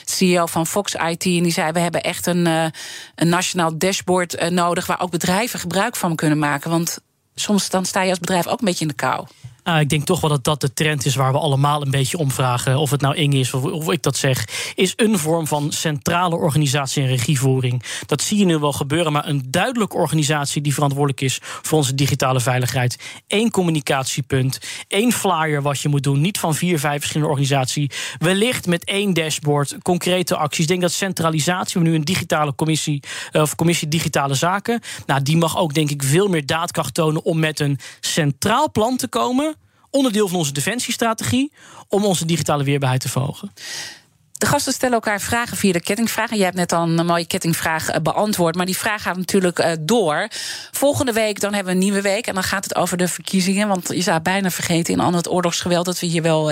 [0.06, 1.26] CEO van Fox IT.
[1.26, 2.66] En die zei: We hebben echt een, uh,
[3.16, 4.86] een nationaal dashboard nodig.
[4.86, 6.70] waar ook bedrijven gebruik van kunnen maken.
[6.70, 7.00] Want
[7.36, 9.26] soms dan sta je als bedrijf ook een beetje in de kou.
[9.70, 12.18] Nou, ik denk toch wel dat dat de trend is waar we allemaal een beetje
[12.18, 12.78] om vragen.
[12.78, 14.48] Of het nou Inge is of, ik dat zeg.
[14.76, 17.84] Is een vorm van centrale organisatie en regievoering.
[18.06, 19.12] Dat zie je nu wel gebeuren.
[19.12, 23.22] Maar een duidelijke organisatie die verantwoordelijk is voor onze digitale veiligheid.
[23.28, 24.60] Eén communicatiepunt.
[24.88, 26.22] één flyer wat je moet doen.
[26.22, 28.16] Niet van vier, vijf verschillende organisaties.
[28.18, 29.78] Wellicht met één dashboard.
[29.82, 30.64] Concrete acties.
[30.64, 31.82] Ik denk dat centralisatie.
[31.82, 33.04] We nu een digitale commissie.
[33.32, 34.82] Of commissie digitale zaken.
[35.06, 37.24] Nou, die mag ook denk ik veel meer daadkracht tonen.
[37.24, 39.58] om met een centraal plan te komen
[39.90, 41.52] onderdeel van onze defensiestrategie
[41.88, 43.52] om onze digitale weerbaarheid te verhogen.
[44.40, 46.30] De gasten stellen elkaar vragen via de kettingvraag.
[46.30, 48.56] En jij hebt net al een mooie kettingvraag beantwoord.
[48.56, 50.28] Maar die vraag gaat natuurlijk door.
[50.72, 52.28] Volgende week dan hebben we een nieuwe week.
[52.28, 53.68] En dan gaat het over de verkiezingen.
[53.68, 55.86] Want je zou bijna vergeten in al het oorlogsgeweld...
[55.86, 56.52] dat we hier wel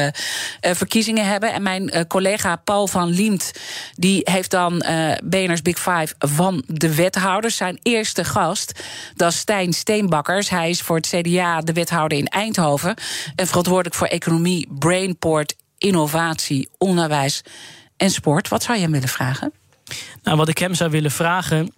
[0.62, 1.54] verkiezingen hebben.
[1.54, 3.52] En mijn collega Paul van Liemt...
[3.96, 4.84] die heeft dan
[5.24, 7.56] BNR's Big Five van de wethouders.
[7.56, 8.80] Zijn eerste gast,
[9.16, 10.50] dat is Stijn Steenbakkers.
[10.50, 12.96] Hij is voor het CDA de wethouder in Eindhoven.
[13.36, 17.42] En verantwoordelijk voor economie, brainport, innovatie, onderwijs
[17.98, 18.48] en sport.
[18.48, 19.54] Wat zou je hem willen vragen?
[20.24, 21.74] Nou, wat ik hem zou willen vragen.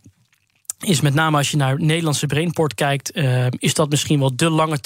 [0.80, 4.50] Is met name als je naar Nederlandse Brainport kijkt, uh, is dat misschien wel de
[4.50, 4.80] lange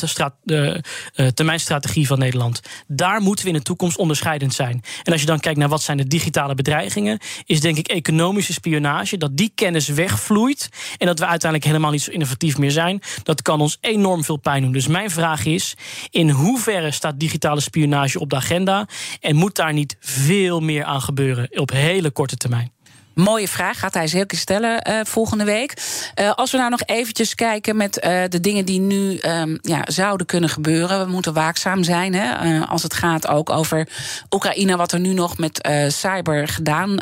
[0.45, 2.61] uh, termijn strategie van Nederland.
[2.87, 4.81] Daar moeten we in de toekomst onderscheidend zijn.
[5.03, 8.53] En als je dan kijkt naar wat zijn de digitale bedreigingen, is denk ik economische
[8.53, 13.01] spionage, dat die kennis wegvloeit en dat we uiteindelijk helemaal niet zo innovatief meer zijn.
[13.23, 14.71] Dat kan ons enorm veel pijn doen.
[14.71, 15.73] Dus mijn vraag is:
[16.09, 18.87] in hoeverre staat digitale spionage op de agenda
[19.19, 22.72] en moet daar niet veel meer aan gebeuren op hele korte termijn?
[23.13, 25.73] Mooie vraag, gaat hij zeker stellen uh, volgende week.
[26.19, 29.81] Uh, als we nou nog eventjes kijken met uh, de dingen die nu um, ja,
[29.85, 31.05] zouden kunnen gebeuren.
[31.05, 33.87] We moeten waakzaam zijn hè, als het gaat ook over
[34.29, 34.75] Oekraïne...
[34.75, 36.97] wat er nu nog met cyber gedaan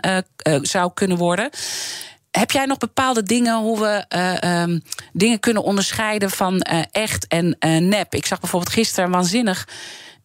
[0.62, 1.49] zou kunnen worden.
[2.32, 4.84] Heb jij nog bepaalde dingen hoe we um,
[5.14, 7.55] dingen kunnen onderscheiden van echt en
[7.88, 8.16] nep?
[8.16, 9.68] Ik zag bijvoorbeeld gisteren waanzinnig...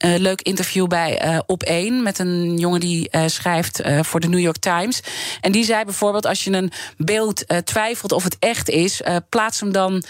[0.05, 4.28] Uh, leuk interview bij uh, Op 1 met een jongen die uh, schrijft voor de
[4.28, 5.01] New York Times.
[5.40, 9.72] En die zei bijvoorbeeld: als je een beeld twijfelt of het echt is, plaats hem
[9.72, 10.05] dan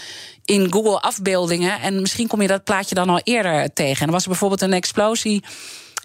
[0.45, 1.81] in Google afbeeldingen.
[1.81, 4.01] En misschien kom je dat plaatje dan al eerder tegen.
[4.01, 5.43] En er was er bijvoorbeeld een explosie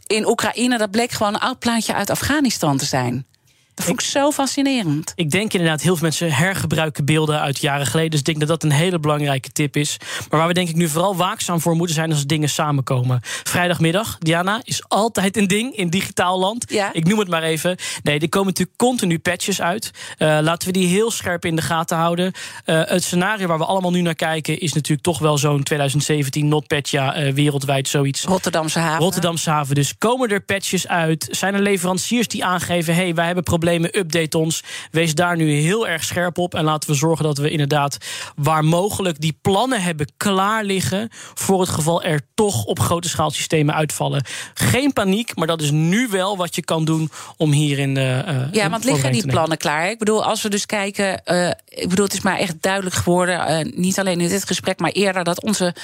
[0.07, 0.78] in Oekraïne.
[0.78, 3.26] Dat bleek gewoon een oud plaatje uit Afghanistan te zijn.
[3.75, 5.12] Dat vond ik, ik zo fascinerend.
[5.14, 8.11] Ik denk inderdaad, heel veel mensen hergebruiken beelden uit jaren geleden.
[8.11, 9.97] Dus ik denk dat dat een hele belangrijke tip is.
[10.31, 13.20] Maar waar we denk ik nu vooral waakzaam voor moeten zijn als dingen samenkomen.
[13.23, 16.64] Vrijdagmiddag, Diana, is altijd een ding in digitaal land.
[16.68, 16.93] Ja.
[16.93, 17.77] Ik noem het maar even.
[18.03, 19.91] Nee, er komen natuurlijk continu patches uit.
[20.18, 22.33] Uh, laten we die heel scherp in de gaten houden.
[22.66, 26.49] Uh, het scenario waar we allemaal nu naar kijken is natuurlijk toch wel zo'n 2017
[26.49, 28.25] NotPetya uh, wereldwijd zoiets.
[28.25, 29.03] Rotterdamse haven.
[29.03, 29.75] Rotterdamse haven.
[29.75, 31.29] Dus komen er patches uit?
[31.31, 34.63] Zijn er leveranciers die aangeven: hé, hey, wij hebben problemen, update ons.
[34.91, 36.55] Wees daar nu heel erg scherp op.
[36.55, 37.97] En laten we zorgen dat we inderdaad
[38.37, 41.09] waar mogelijk die plannen hebben klaar liggen.
[41.35, 44.25] voor het geval er toch op grote schaal systemen uitvallen.
[44.55, 47.97] Geen paniek, maar dat is nu wel wat je kan doen om hierin.
[47.97, 49.91] Uh, ja, want liggen die plannen klaar?
[49.91, 51.23] Ik bedoel, als we dus kijken.
[51.25, 53.67] Uh, ik bedoel, het is maar echt duidelijk geworden.
[53.67, 55.75] Uh, niet alleen in dit gesprek, maar eerder dat onze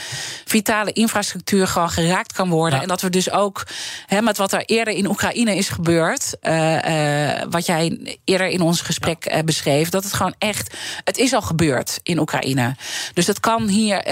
[0.45, 2.77] vitale infrastructuur gewoon geraakt kan worden.
[2.77, 2.83] Ja.
[2.83, 3.67] En dat we dus ook
[4.07, 6.37] hè, met wat er eerder in Oekraïne is gebeurd.
[7.51, 9.43] wat jij eerder in ons gesprek ja.
[9.43, 9.89] beschreef.
[9.89, 10.77] Dat het gewoon echt.
[11.05, 12.77] Het is al gebeurd in Oekraïne.
[13.13, 14.03] Dus dat kan hier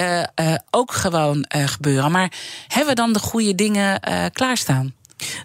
[0.70, 2.10] ook gewoon gebeuren.
[2.10, 2.32] Maar
[2.68, 4.00] hebben we dan de goede dingen
[4.32, 4.94] klaarstaan?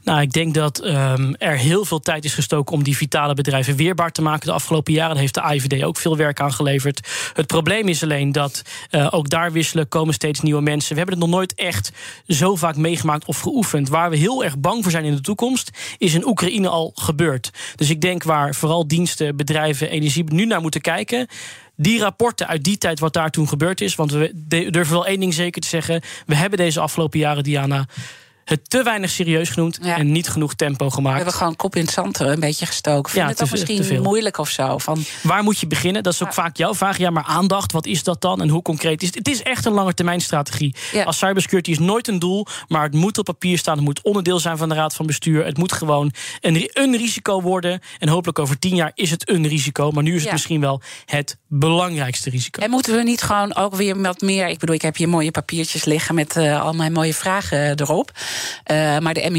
[0.04, 3.76] Nou, ik denk dat um, er heel veel tijd is gestoken om die vitale bedrijven
[3.76, 5.18] weerbaar te maken de afgelopen jaren.
[5.18, 7.08] Heeft de AIVD ook veel werk aan geleverd.
[7.34, 8.62] Het probleem is alleen dat
[8.92, 10.92] uh, ook daar wisselen, komen steeds nieuwe mensen.
[10.92, 11.92] We hebben het nog nooit echt
[12.28, 13.90] zo vaak meegemaakt of geoefend.
[13.90, 17.50] Waar we heel erg bang voor zijn in de toekomst, is in Oekraïne al gebeurd.
[17.76, 21.28] Dus ik denk waar vooral diensten, bedrijven, energie nu naar moeten kijken
[21.76, 23.96] die rapporten uit die tijd, wat daar toen gebeurd is.
[23.96, 24.32] Want we
[24.72, 26.02] durven wel één ding zeker te zeggen.
[26.26, 27.88] We hebben deze afgelopen jaren, Diana
[28.52, 31.16] het te weinig serieus genoemd en niet genoeg tempo gemaakt.
[31.16, 33.12] We hebben gewoon kop in het zand een beetje gestoken.
[33.12, 34.78] Vind Ja, het ook misschien moeilijk of zo?
[34.78, 36.04] Van, Waar moet je beginnen?
[36.04, 36.98] Dat is ook vaak jouw vraag.
[36.98, 38.42] Ja, maar aandacht, wat is dat dan?
[38.42, 39.18] En hoe concreet is het?
[39.18, 40.76] Het is echt een langetermijnstrategie.
[40.92, 41.04] Ja.
[41.04, 43.76] Als cybersecurity is nooit een doel, maar het moet op papier staan.
[43.76, 45.46] Het moet onderdeel zijn van de raad van bestuur.
[45.46, 47.80] Het moet gewoon een, een risico worden.
[48.00, 49.92] En hopelijk over tien jaar is het een risico.
[49.92, 52.62] Maar nu is het misschien wel het belangrijkste risico.
[52.62, 54.48] En moeten we niet gewoon ook weer wat meer.
[54.48, 58.12] Ik bedoel, ik heb hier mooie papiertjes liggen met eh, al mijn mooie vragen erop.
[58.64, 59.30] Eh, maar de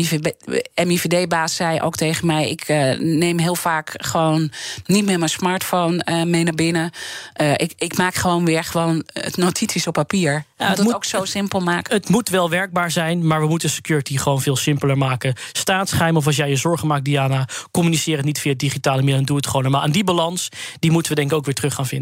[0.84, 4.50] MIVD-baas zei ook tegen mij: ik eh, neem heel vaak gewoon
[4.86, 6.90] niet meer mijn smartphone eh, mee naar binnen.
[7.32, 10.44] Eh, ik, ik maak gewoon weer gewoon het notities op papier.
[10.58, 11.94] Ja, het het moet ook zo simpel maken.
[11.94, 15.34] Het moet wel werkbaar zijn, maar we moeten security gewoon veel simpeler maken.
[15.52, 19.20] Staatsgeheim of als jij je zorgen maakt, Diana, communiceer het niet via het digitale middel
[19.20, 19.70] en doe het gewoon.
[19.70, 20.48] Maar aan die balans,
[20.78, 22.01] die moeten we denk ik ook weer terug gaan vinden.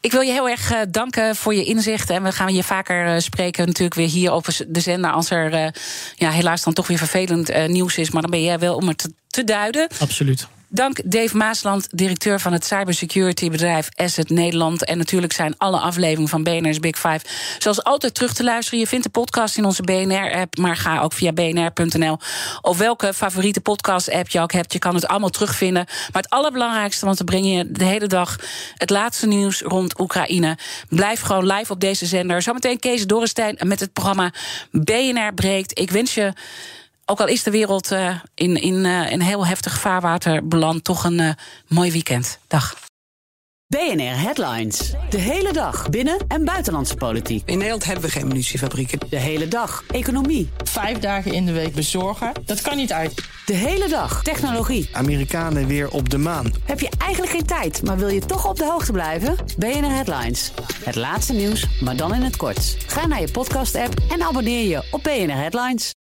[0.00, 2.10] Ik wil je heel erg eh, danken voor je inzicht.
[2.10, 5.10] En we gaan je vaker eh, spreken, natuurlijk weer hier op de zender.
[5.10, 5.68] Als er eh,
[6.16, 8.10] ja, helaas dan toch weer vervelend nieuws is.
[8.10, 9.88] Maar dan ben jij wel om het te duiden.
[9.98, 10.48] Absoluut.
[10.70, 14.84] Dank Dave Maasland, directeur van het cybersecurity bedrijf Asset Nederland.
[14.84, 17.20] En natuurlijk zijn alle afleveringen van BNR's Big Five
[17.58, 18.80] zoals altijd terug te luisteren.
[18.80, 22.18] Je vindt de podcast in onze BNR-app, maar ga ook via bnr.nl.
[22.60, 24.72] Of welke favoriete podcast-app je ook hebt.
[24.72, 25.84] Je kan het allemaal terugvinden.
[26.12, 28.36] Maar het allerbelangrijkste, want dan breng je de hele dag
[28.74, 30.58] het laatste nieuws rond Oekraïne.
[30.88, 32.42] Blijf gewoon live op deze zender.
[32.42, 34.32] Zometeen Kees Dorrestein met het programma
[34.70, 35.78] BNR Breekt.
[35.78, 36.32] Ik wens je
[37.08, 41.04] ook al is de wereld eh, in, in eh, een heel heftig vaarwater beland, toch
[41.04, 41.30] een eh,
[41.68, 42.38] mooi weekend.
[42.46, 42.76] Dag.
[43.66, 44.92] BNR Headlines.
[45.10, 47.42] De hele dag binnen- en buitenlandse politiek.
[47.46, 48.98] In Nederland hebben we geen munitiefabrieken.
[49.10, 50.50] De hele dag economie.
[50.64, 53.14] Vijf dagen in de week bezorgen, dat kan niet uit.
[53.46, 54.88] De hele dag technologie.
[54.92, 56.52] Amerikanen weer op de maan.
[56.64, 59.36] Heb je eigenlijk geen tijd, maar wil je toch op de hoogte blijven?
[59.58, 60.52] BNR Headlines.
[60.84, 62.76] Het laatste nieuws, maar dan in het kort.
[62.86, 65.96] Ga naar je podcast-app en abonneer je op BNR Headlines.